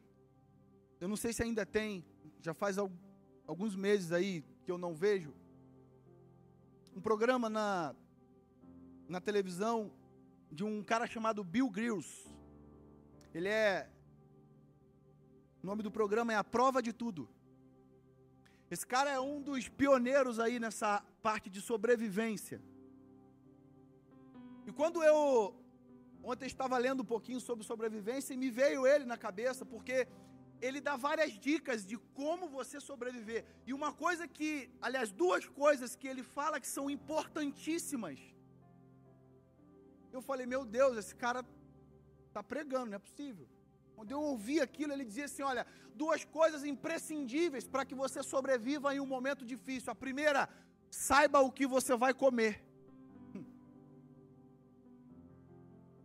eu 0.99 1.07
não 1.07 1.15
sei 1.15 1.31
se 1.31 1.41
ainda 1.41 1.65
tem, 1.65 2.05
já 2.41 2.53
faz 2.53 2.77
alguns 3.47 3.75
meses 3.75 4.11
aí 4.11 4.43
que 4.63 4.71
eu 4.71 4.77
não 4.77 4.93
vejo, 4.93 5.33
um 6.95 7.01
programa 7.01 7.49
na, 7.49 7.95
na 9.07 9.21
televisão 9.21 9.91
de 10.51 10.63
um 10.63 10.83
cara 10.83 11.07
chamado 11.07 11.43
Bill 11.43 11.69
Grills. 11.69 12.25
Ele 13.33 13.49
é. 13.49 13.89
O 15.61 15.65
nome 15.65 15.83
do 15.83 15.91
programa 15.91 16.31
é 16.31 16.35
A 16.35 16.43
Prova 16.43 16.81
de 16.81 16.93
Tudo. 16.93 17.27
Esse 18.75 18.87
cara 18.93 19.09
é 19.09 19.19
um 19.21 19.37
dos 19.47 19.69
pioneiros 19.79 20.37
aí 20.37 20.55
nessa 20.63 20.89
parte 21.25 21.49
de 21.55 21.61
sobrevivência. 21.61 22.57
E 24.67 24.71
quando 24.79 25.01
eu 25.09 25.19
ontem 26.31 26.47
estava 26.53 26.77
lendo 26.85 27.01
um 27.03 27.09
pouquinho 27.13 27.39
sobre 27.39 27.63
sobrevivência 27.63 28.33
e 28.33 28.37
me 28.43 28.49
veio 28.59 28.81
ele 28.85 29.05
na 29.05 29.17
cabeça, 29.25 29.63
porque 29.73 29.97
ele 30.61 30.81
dá 30.81 30.97
várias 30.97 31.31
dicas 31.47 31.85
de 31.85 31.97
como 32.19 32.49
você 32.57 32.81
sobreviver. 32.89 33.45
E 33.65 33.71
uma 33.79 33.93
coisa 33.93 34.27
que, 34.27 34.69
aliás, 34.81 35.09
duas 35.23 35.45
coisas 35.63 35.95
que 35.95 36.09
ele 36.11 36.23
fala 36.37 36.59
que 36.59 36.67
são 36.67 36.89
importantíssimas. 36.89 38.19
Eu 40.11 40.21
falei, 40.21 40.45
meu 40.45 40.65
Deus, 40.65 40.97
esse 40.97 41.15
cara 41.15 41.45
está 42.27 42.43
pregando, 42.43 42.87
não 42.87 42.97
é 42.97 43.03
possível. 43.07 43.47
Quando 43.95 44.11
eu 44.11 44.21
ouvi 44.21 44.59
aquilo, 44.59 44.93
ele 44.93 45.05
dizia 45.05 45.25
assim: 45.25 45.43
olha, 45.43 45.65
duas 45.95 46.23
coisas 46.25 46.63
imprescindíveis 46.63 47.65
para 47.67 47.85
que 47.85 47.95
você 47.95 48.21
sobreviva 48.21 48.93
em 48.93 48.99
um 48.99 49.05
momento 49.05 49.45
difícil. 49.45 49.91
A 49.91 49.95
primeira, 49.95 50.49
saiba 50.89 51.39
o 51.39 51.51
que 51.51 51.65
você 51.65 51.95
vai 51.95 52.13
comer. 52.13 52.63
Hum. 53.33 53.45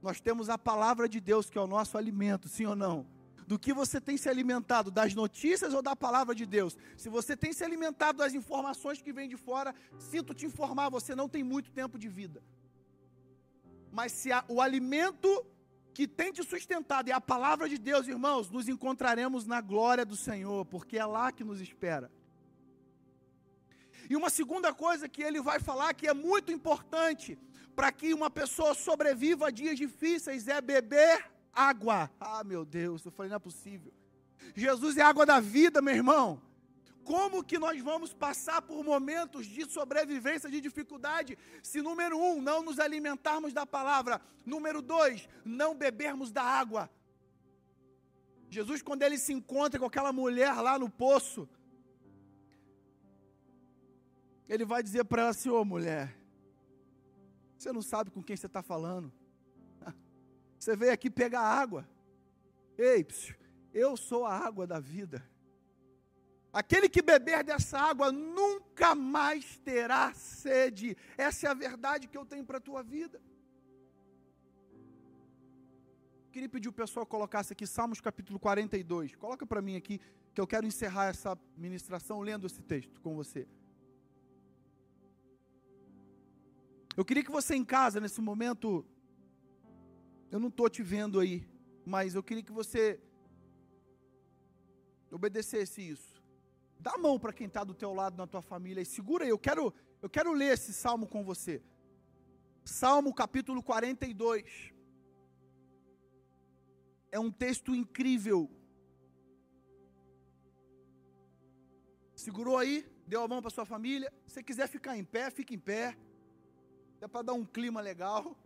Nós 0.03 0.21
temos 0.21 0.49
a 0.49 0.59
palavra 0.59 1.09
de 1.09 1.21
Deus, 1.21 1.51
que 1.51 1.59
é 1.59 1.61
o 1.61 1.67
nosso 1.67 1.99
alimento, 1.99 2.49
sim 2.49 2.67
ou 2.67 2.77
não? 2.77 3.07
Do 3.47 3.59
que 3.59 3.73
você 3.73 4.01
tem 4.01 4.17
se 4.17 4.29
alimentado, 4.29 4.93
das 4.93 5.13
notícias 5.13 5.75
ou 5.75 5.83
da 5.83 5.97
palavra 5.97 6.35
de 6.35 6.47
Deus? 6.47 6.77
Se 6.97 7.09
você 7.09 7.37
tem 7.37 7.53
se 7.53 7.65
alimentado 7.65 8.19
das 8.19 8.33
informações 8.33 9.03
que 9.03 9.13
vêm 9.13 9.29
de 9.29 9.37
fora, 9.37 9.75
sinto 9.99 10.33
te 10.33 10.47
informar, 10.47 10.89
você 10.89 11.17
não 11.17 11.29
tem 11.29 11.43
muito 11.43 11.73
tempo 11.73 11.99
de 11.99 12.09
vida. 12.09 12.41
Mas 13.91 14.13
se 14.13 14.31
a, 14.31 14.45
o 14.47 14.61
alimento 14.61 15.45
que 15.93 16.07
tem 16.07 16.33
te 16.33 16.43
sustentado 16.43 17.09
e 17.09 17.13
a 17.13 17.21
palavra 17.21 17.69
de 17.69 17.79
Deus, 17.79 18.07
irmãos, 18.07 18.51
nos 18.51 18.69
encontraremos 18.69 19.47
na 19.47 19.61
glória 19.61 20.05
do 20.05 20.17
Senhor, 20.17 20.65
porque 20.67 20.99
é 20.99 21.05
lá 21.05 21.33
que 21.33 21.45
nos 21.45 21.61
espera. 21.61 22.11
E 24.09 24.17
uma 24.17 24.31
segunda 24.31 24.73
coisa 24.73 25.09
que 25.09 25.23
ele 25.23 25.41
vai 25.41 25.61
falar 25.61 25.95
que 25.95 26.09
é 26.09 26.15
muito 26.15 26.51
importante 26.51 27.39
para 27.77 27.93
que 27.93 28.13
uma 28.13 28.29
pessoa 28.29 28.75
sobreviva 28.75 29.49
a 29.49 29.51
dias 29.51 29.77
difíceis 29.77 30.49
é 30.49 30.61
beber 30.61 31.31
água. 31.53 32.11
Ah, 32.19 32.43
meu 32.43 32.65
Deus, 32.65 33.05
eu 33.05 33.13
falei, 33.13 33.31
não 33.31 33.37
é 33.37 33.41
possível. 33.41 33.93
Jesus 34.55 34.97
é 34.97 35.03
água 35.03 35.25
da 35.25 35.39
vida, 35.39 35.81
meu 35.81 35.95
irmão. 35.95 36.43
Como 37.11 37.43
que 37.43 37.59
nós 37.59 37.81
vamos 37.83 38.15
passar 38.15 38.63
por 38.63 38.85
momentos 38.85 39.45
de 39.45 39.69
sobrevivência, 39.69 40.49
de 40.49 40.61
dificuldade, 40.61 41.37
se, 41.61 41.83
número 41.83 42.17
um, 42.17 42.41
não 42.41 42.63
nos 42.63 42.79
alimentarmos 42.79 43.53
da 43.53 43.67
palavra, 43.67 44.21
número 44.47 44.81
dois, 44.81 45.29
não 45.45 45.75
bebermos 45.75 46.31
da 46.31 46.45
água? 46.45 46.89
Jesus, 48.49 48.81
quando 48.81 49.03
ele 49.03 49.19
se 49.19 49.33
encontra 49.33 49.81
com 49.81 49.87
aquela 49.87 50.13
mulher 50.13 50.55
lá 50.61 50.79
no 50.79 50.89
poço, 50.89 51.49
ele 54.49 54.65
vai 54.65 54.81
dizer 54.81 55.05
para 55.05 55.23
ela 55.23 55.31
assim: 55.33 55.49
Ô 55.49 55.63
oh, 55.63 55.65
mulher, 55.65 56.17
você 57.59 57.73
não 57.73 57.83
sabe 57.83 58.13
com 58.13 58.23
quem 58.23 58.37
você 58.37 58.47
está 58.47 58.63
falando. 58.63 59.13
Você 60.61 60.77
veio 60.77 60.93
aqui 60.93 61.11
pegar 61.11 61.41
água. 61.41 61.89
Ei, 62.79 63.05
eu 63.75 63.97
sou 63.97 64.25
a 64.25 64.33
água 64.33 64.65
da 64.65 64.79
vida. 64.79 65.29
Aquele 66.53 66.89
que 66.89 67.01
beber 67.01 67.45
dessa 67.45 67.79
água 67.79 68.11
nunca 68.11 68.95
mais 68.95 69.59
terá 69.59 70.13
sede. 70.15 70.97
Essa 71.17 71.47
é 71.47 71.51
a 71.51 71.55
verdade 71.55 72.09
que 72.09 72.19
eu 72.19 72.27
tenho 72.27 72.45
para 72.45 72.59
a 72.59 72.61
tua 72.61 72.83
vida. 72.83 73.21
Queria 76.33 76.49
pedir 76.49 76.69
o 76.69 76.73
pessoal 76.73 77.07
colocasse 77.07 77.53
aqui 77.53 77.67
Salmos 77.67 78.01
capítulo 78.01 78.39
42. 78.39 79.15
Coloca 79.15 79.47
para 79.47 79.63
mim 79.63 79.77
aqui, 79.77 80.01
que 80.35 80.41
eu 80.41 80.47
quero 80.47 80.67
encerrar 80.67 81.07
essa 81.07 81.39
ministração 81.57 82.21
lendo 82.21 82.47
esse 82.47 82.63
texto 82.63 83.01
com 83.01 83.15
você. 83.15 83.47
Eu 86.97 87.05
queria 87.05 87.25
que 87.25 87.31
você 87.31 87.55
em 87.55 87.65
casa, 87.65 88.01
nesse 88.01 88.21
momento, 88.21 88.85
eu 90.33 90.41
não 90.41 90.49
estou 90.49 90.69
te 90.69 90.83
vendo 90.83 91.21
aí, 91.21 91.47
mas 91.85 92.15
eu 92.15 92.23
queria 92.23 92.43
que 92.43 92.53
você 92.53 93.01
obedecesse 95.11 95.81
isso. 95.81 96.10
Dá 96.81 96.93
a 96.95 96.99
mão 96.99 97.19
para 97.19 97.33
quem 97.33 97.47
está 97.47 97.63
do 97.63 97.75
teu 97.75 97.93
lado 97.93 98.17
na 98.17 98.27
tua 98.27 98.41
família 98.41 98.81
e 98.81 98.87
segura 98.87 99.25
aí. 99.25 99.31
Eu 99.31 99.39
quero, 99.39 99.73
eu 100.01 100.09
quero 100.09 100.33
ler 100.33 100.55
esse 100.55 100.73
salmo 100.73 101.07
com 101.07 101.23
você. 101.23 101.63
Salmo 102.65 103.15
capítulo 103.15 103.63
42 103.63 104.73
é 107.13 107.19
um 107.19 107.31
texto 107.31 107.75
incrível. 107.75 108.51
Segurou 112.15 112.57
aí? 112.57 112.87
Deu 113.07 113.23
a 113.23 113.29
mão 113.29 113.43
para 113.43 113.51
sua 113.51 113.67
família? 113.67 114.13
Se 114.27 114.43
quiser 114.43 114.67
ficar 114.69 114.97
em 114.97 115.05
pé, 115.05 115.31
fique 115.31 115.55
em 115.55 115.59
pé. 115.59 115.97
É 117.01 117.09
para 117.09 117.23
dar 117.23 117.33
um 117.35 117.45
clima 117.45 117.81
legal. 117.81 118.37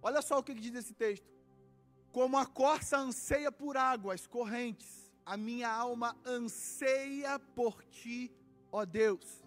Olha 0.00 0.22
só 0.22 0.38
o 0.38 0.42
que 0.42 0.54
diz 0.54 0.74
esse 0.74 0.94
texto. 0.94 1.30
Como 2.10 2.36
a 2.38 2.46
corça 2.46 2.96
anseia 2.98 3.50
por 3.50 3.76
águas 3.76 4.26
correntes, 4.26 5.01
a 5.24 5.36
minha 5.36 5.70
alma 5.70 6.16
anseia 6.24 7.38
por 7.38 7.82
ti, 7.84 8.32
ó 8.70 8.84
Deus. 8.84 9.42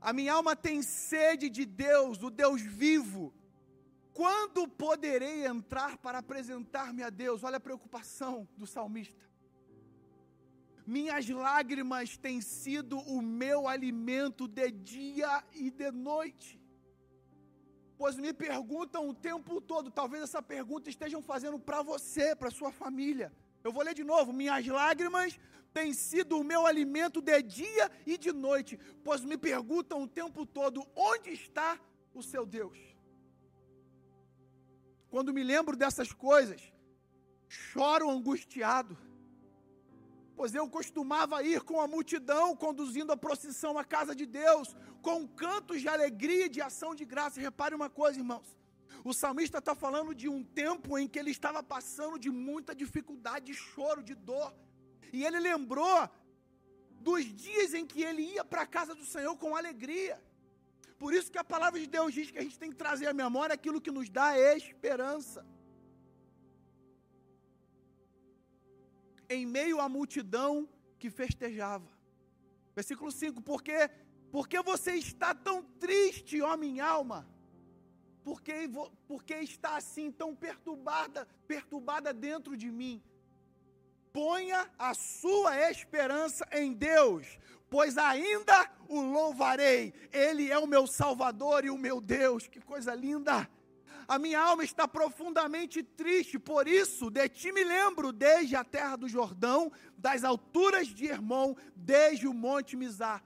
A 0.00 0.12
minha 0.12 0.32
alma 0.32 0.54
tem 0.54 0.82
sede 0.82 1.48
de 1.48 1.64
Deus, 1.64 2.18
do 2.18 2.30
Deus 2.30 2.62
vivo. 2.62 3.32
Quando 4.12 4.68
poderei 4.68 5.46
entrar 5.46 5.96
para 5.98 6.18
apresentar-me 6.18 7.02
a 7.02 7.10
Deus? 7.10 7.42
Olha 7.42 7.56
a 7.56 7.60
preocupação 7.60 8.48
do 8.56 8.66
salmista. 8.66 9.28
Minhas 10.86 11.28
lágrimas 11.28 12.16
têm 12.16 12.40
sido 12.40 12.98
o 13.00 13.20
meu 13.20 13.68
alimento 13.68 14.48
de 14.48 14.70
dia 14.70 15.44
e 15.52 15.70
de 15.70 15.90
noite. 15.90 16.60
Pois 17.96 18.16
me 18.16 18.32
perguntam 18.32 19.08
o 19.08 19.14
tempo 19.14 19.60
todo, 19.60 19.90
talvez 19.90 20.22
essa 20.22 20.40
pergunta 20.40 20.88
estejam 20.88 21.20
fazendo 21.20 21.58
para 21.58 21.82
você, 21.82 22.34
para 22.34 22.50
sua 22.50 22.70
família. 22.70 23.32
Eu 23.68 23.72
vou 23.76 23.84
ler 23.86 23.94
de 24.00 24.04
novo. 24.12 24.32
Minhas 24.32 24.66
lágrimas 24.66 25.38
têm 25.76 25.92
sido 25.92 26.38
o 26.38 26.44
meu 26.50 26.62
alimento 26.70 27.20
de 27.20 27.38
dia 27.42 27.86
e 28.06 28.16
de 28.24 28.32
noite, 28.32 28.78
pois 29.04 29.20
me 29.30 29.36
perguntam 29.36 30.02
o 30.02 30.08
tempo 30.20 30.46
todo: 30.58 30.86
onde 31.10 31.30
está 31.40 31.70
o 32.14 32.22
seu 32.22 32.46
Deus? 32.46 32.78
Quando 35.10 35.34
me 35.36 35.42
lembro 35.52 35.76
dessas 35.82 36.10
coisas, 36.28 36.62
choro 37.46 38.08
angustiado, 38.16 38.96
pois 40.34 40.54
eu 40.54 40.66
costumava 40.78 41.42
ir 41.52 41.60
com 41.70 41.78
a 41.84 41.86
multidão 41.96 42.56
conduzindo 42.56 43.12
a 43.12 43.22
procissão 43.26 43.76
à 43.82 43.84
casa 43.84 44.14
de 44.20 44.24
Deus, 44.42 44.74
com 45.02 45.28
cantos 45.44 45.82
de 45.82 45.88
alegria 45.88 46.46
e 46.46 46.54
de 46.56 46.62
ação 46.62 46.94
de 46.94 47.04
graça. 47.04 47.46
Repare 47.48 47.74
uma 47.74 47.90
coisa, 47.90 48.18
irmãos. 48.18 48.57
O 49.04 49.12
salmista 49.12 49.58
está 49.58 49.74
falando 49.74 50.14
de 50.14 50.28
um 50.28 50.42
tempo 50.42 50.98
em 50.98 51.06
que 51.06 51.18
ele 51.18 51.30
estava 51.30 51.62
passando 51.62 52.18
de 52.18 52.30
muita 52.30 52.74
dificuldade, 52.74 53.46
de 53.46 53.54
choro, 53.54 54.02
de 54.02 54.14
dor. 54.14 54.54
E 55.12 55.24
ele 55.24 55.38
lembrou 55.40 56.08
dos 57.00 57.24
dias 57.24 57.74
em 57.74 57.86
que 57.86 58.02
ele 58.02 58.22
ia 58.22 58.44
para 58.44 58.62
a 58.62 58.66
casa 58.66 58.94
do 58.94 59.04
Senhor 59.04 59.36
com 59.36 59.56
alegria. 59.56 60.22
Por 60.98 61.14
isso 61.14 61.30
que 61.30 61.38
a 61.38 61.44
palavra 61.44 61.78
de 61.78 61.86
Deus 61.86 62.12
diz 62.12 62.30
que 62.30 62.38
a 62.38 62.42
gente 62.42 62.58
tem 62.58 62.70
que 62.70 62.76
trazer 62.76 63.06
à 63.06 63.12
memória 63.12 63.54
aquilo 63.54 63.80
que 63.80 63.90
nos 63.90 64.08
dá 64.08 64.36
esperança. 64.56 65.46
Em 69.28 69.46
meio 69.46 69.80
à 69.80 69.88
multidão 69.88 70.68
que 70.98 71.08
festejava. 71.08 71.88
Versículo 72.74 73.12
5: 73.12 73.40
Porque, 73.42 73.88
porque 74.32 74.60
você 74.62 74.92
está 74.94 75.34
tão 75.34 75.62
triste, 75.62 76.40
ó 76.42 76.56
minha 76.56 76.84
alma? 76.84 77.28
Porque, 78.24 78.70
porque 79.06 79.34
está 79.36 79.76
assim 79.76 80.10
tão 80.10 80.34
perturbada, 80.34 81.26
perturbada 81.46 82.12
dentro 82.12 82.56
de 82.56 82.70
mim? 82.70 83.02
Ponha 84.12 84.68
a 84.78 84.94
sua 84.94 85.70
esperança 85.70 86.46
em 86.52 86.72
Deus, 86.72 87.38
pois 87.70 87.96
ainda 87.96 88.70
o 88.88 89.00
louvarei. 89.00 89.92
Ele 90.12 90.50
é 90.50 90.58
o 90.58 90.66
meu 90.66 90.86
Salvador 90.86 91.64
e 91.64 91.70
o 91.70 91.78
meu 91.78 92.00
Deus. 92.00 92.46
Que 92.46 92.60
coisa 92.60 92.94
linda! 92.94 93.48
A 94.08 94.18
minha 94.18 94.40
alma 94.40 94.64
está 94.64 94.88
profundamente 94.88 95.82
triste, 95.82 96.38
por 96.38 96.66
isso 96.66 97.10
de 97.10 97.28
ti 97.28 97.52
me 97.52 97.62
lembro 97.62 98.10
desde 98.10 98.56
a 98.56 98.64
terra 98.64 98.96
do 98.96 99.06
Jordão, 99.06 99.70
das 99.98 100.24
alturas 100.24 100.88
de 100.88 101.08
Hermon, 101.08 101.54
desde 101.76 102.26
o 102.26 102.32
monte 102.32 102.74
Mizar. 102.74 103.22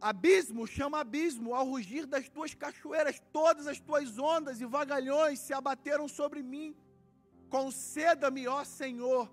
Abismo 0.00 0.66
chama 0.66 1.00
abismo 1.00 1.54
ao 1.54 1.66
rugir 1.66 2.06
das 2.06 2.28
tuas 2.28 2.54
cachoeiras, 2.54 3.22
todas 3.32 3.66
as 3.66 3.78
tuas 3.78 4.18
ondas 4.18 4.60
e 4.60 4.64
vagalhões 4.64 5.38
se 5.38 5.52
abateram 5.52 6.08
sobre 6.08 6.42
mim. 6.42 6.74
Conceda-me, 7.50 8.48
ó 8.48 8.64
Senhor, 8.64 9.30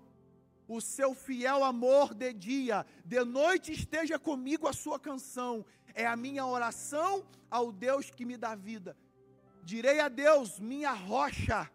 o 0.68 0.80
seu 0.80 1.14
fiel 1.14 1.64
amor 1.64 2.12
de 2.12 2.32
dia, 2.34 2.84
de 3.02 3.24
noite 3.24 3.72
esteja 3.72 4.18
comigo 4.18 4.68
a 4.68 4.74
sua 4.74 5.00
canção, 5.00 5.64
é 5.94 6.06
a 6.06 6.14
minha 6.14 6.44
oração 6.44 7.24
ao 7.50 7.72
Deus 7.72 8.10
que 8.10 8.26
me 8.26 8.36
dá 8.36 8.54
vida. 8.54 8.94
Direi 9.62 10.00
a 10.00 10.08
Deus, 10.08 10.60
minha 10.60 10.92
rocha, 10.92 11.70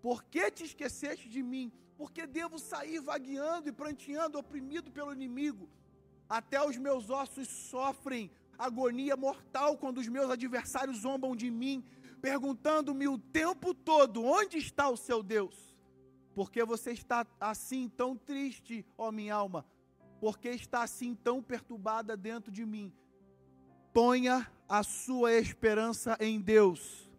por 0.00 0.22
que 0.22 0.50
te 0.52 0.64
esqueceste 0.64 1.28
de 1.28 1.42
mim? 1.42 1.72
Porque 1.98 2.26
devo 2.26 2.58
sair 2.60 3.00
vagueando 3.00 3.68
e 3.68 3.72
pranteando, 3.72 4.38
oprimido 4.38 4.92
pelo 4.92 5.12
inimigo. 5.12 5.68
Até 6.28 6.64
os 6.64 6.76
meus 6.76 7.10
ossos 7.10 7.48
sofrem 7.48 8.30
agonia 8.58 9.16
mortal 9.16 9.76
quando 9.76 9.98
os 9.98 10.08
meus 10.08 10.30
adversários 10.30 10.98
zombam 10.98 11.36
de 11.36 11.50
mim, 11.50 11.84
perguntando-me 12.20 13.06
o 13.06 13.18
tempo 13.18 13.74
todo: 13.74 14.24
onde 14.24 14.58
está 14.58 14.88
o 14.88 14.96
seu 14.96 15.22
Deus? 15.22 15.76
Porque 16.34 16.64
você 16.64 16.92
está 16.92 17.26
assim 17.40 17.88
tão 17.88 18.16
triste, 18.16 18.84
ó 18.98 19.10
minha 19.10 19.34
alma? 19.34 19.64
Porque 20.20 20.48
está 20.48 20.82
assim 20.82 21.14
tão 21.14 21.42
perturbada 21.42 22.16
dentro 22.16 22.50
de 22.50 22.64
mim? 22.66 22.92
Ponha 23.92 24.50
a 24.68 24.82
sua 24.82 25.32
esperança 25.32 26.16
em 26.20 26.40
Deus, 26.40 27.10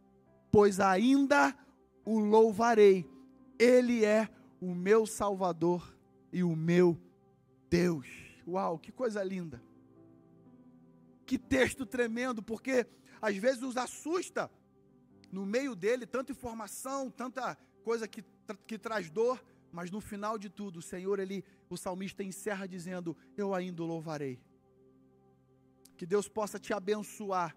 pois 0.52 0.80
ainda 0.80 1.58
o 2.06 2.20
louvarei. 2.20 3.10
Ele 3.58 4.06
é 4.06 4.30
o 4.62 4.76
meu 4.76 5.06
Salvador 5.08 5.96
e 6.32 6.44
o 6.44 6.56
meu 6.56 6.98
Deus. 7.70 8.27
Uau, 8.48 8.80
que 8.80 8.92
coisa 8.92 9.22
linda. 9.24 9.62
Que 11.26 11.38
texto 11.38 11.86
tremendo, 11.86 12.42
porque 12.42 12.88
às 13.22 13.36
vezes 13.36 13.62
nos 13.62 13.76
assusta 13.76 14.50
no 15.32 15.46
meio 15.46 15.76
dele 15.76 16.06
tanta 16.06 16.32
informação, 16.32 17.12
tanta 17.12 17.58
coisa 17.84 18.08
que 18.08 18.24
que 18.66 18.78
traz 18.78 19.10
dor, 19.10 19.44
mas 19.72 19.92
no 19.92 20.00
final 20.00 20.38
de 20.38 20.50
tudo, 20.50 20.80
o 20.80 20.82
Senhor, 20.82 21.20
ele, 21.20 21.44
o 21.70 21.78
salmista 21.78 22.24
encerra 22.24 22.68
dizendo: 22.68 23.18
Eu 23.36 23.54
ainda 23.54 23.84
louvarei. 23.84 24.40
Que 25.98 26.06
Deus 26.06 26.28
possa 26.28 26.60
te 26.60 26.74
abençoar, 26.74 27.56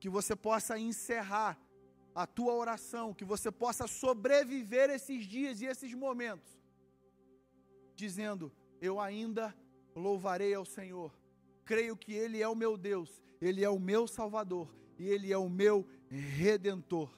que 0.00 0.08
você 0.08 0.34
possa 0.34 0.78
encerrar 0.78 1.58
a 2.14 2.26
tua 2.26 2.54
oração, 2.54 3.14
que 3.14 3.24
você 3.24 3.50
possa 3.50 3.86
sobreviver 3.86 4.90
esses 4.90 5.24
dias 5.26 5.60
e 5.60 5.66
esses 5.66 5.92
momentos, 5.94 6.58
dizendo: 7.94 8.52
Eu 8.80 8.98
ainda 8.98 9.54
louvarei 9.94 10.54
ao 10.54 10.64
Senhor. 10.64 11.12
Creio 11.64 11.96
que 11.96 12.12
Ele 12.12 12.42
é 12.42 12.48
o 12.48 12.54
meu 12.54 12.76
Deus, 12.76 13.22
Ele 13.40 13.64
é 13.64 13.68
o 13.68 13.78
meu 13.78 14.06
Salvador 14.06 14.68
e 14.98 15.08
Ele 15.08 15.32
é 15.32 15.38
o 15.38 15.48
meu 15.48 15.86
Redentor. 16.08 17.10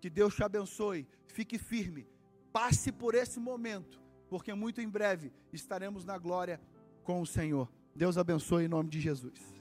Que 0.00 0.10
Deus 0.10 0.34
te 0.34 0.42
abençoe, 0.42 1.06
fique 1.26 1.58
firme 1.58 2.06
Passe 2.56 2.90
por 2.90 3.14
esse 3.14 3.38
momento, 3.38 4.00
porque 4.30 4.54
muito 4.54 4.80
em 4.80 4.88
breve 4.88 5.30
estaremos 5.52 6.06
na 6.06 6.16
glória 6.16 6.58
com 7.04 7.20
o 7.20 7.26
Senhor. 7.26 7.70
Deus 7.94 8.16
abençoe 8.16 8.64
em 8.64 8.68
nome 8.68 8.88
de 8.88 8.98
Jesus. 8.98 9.55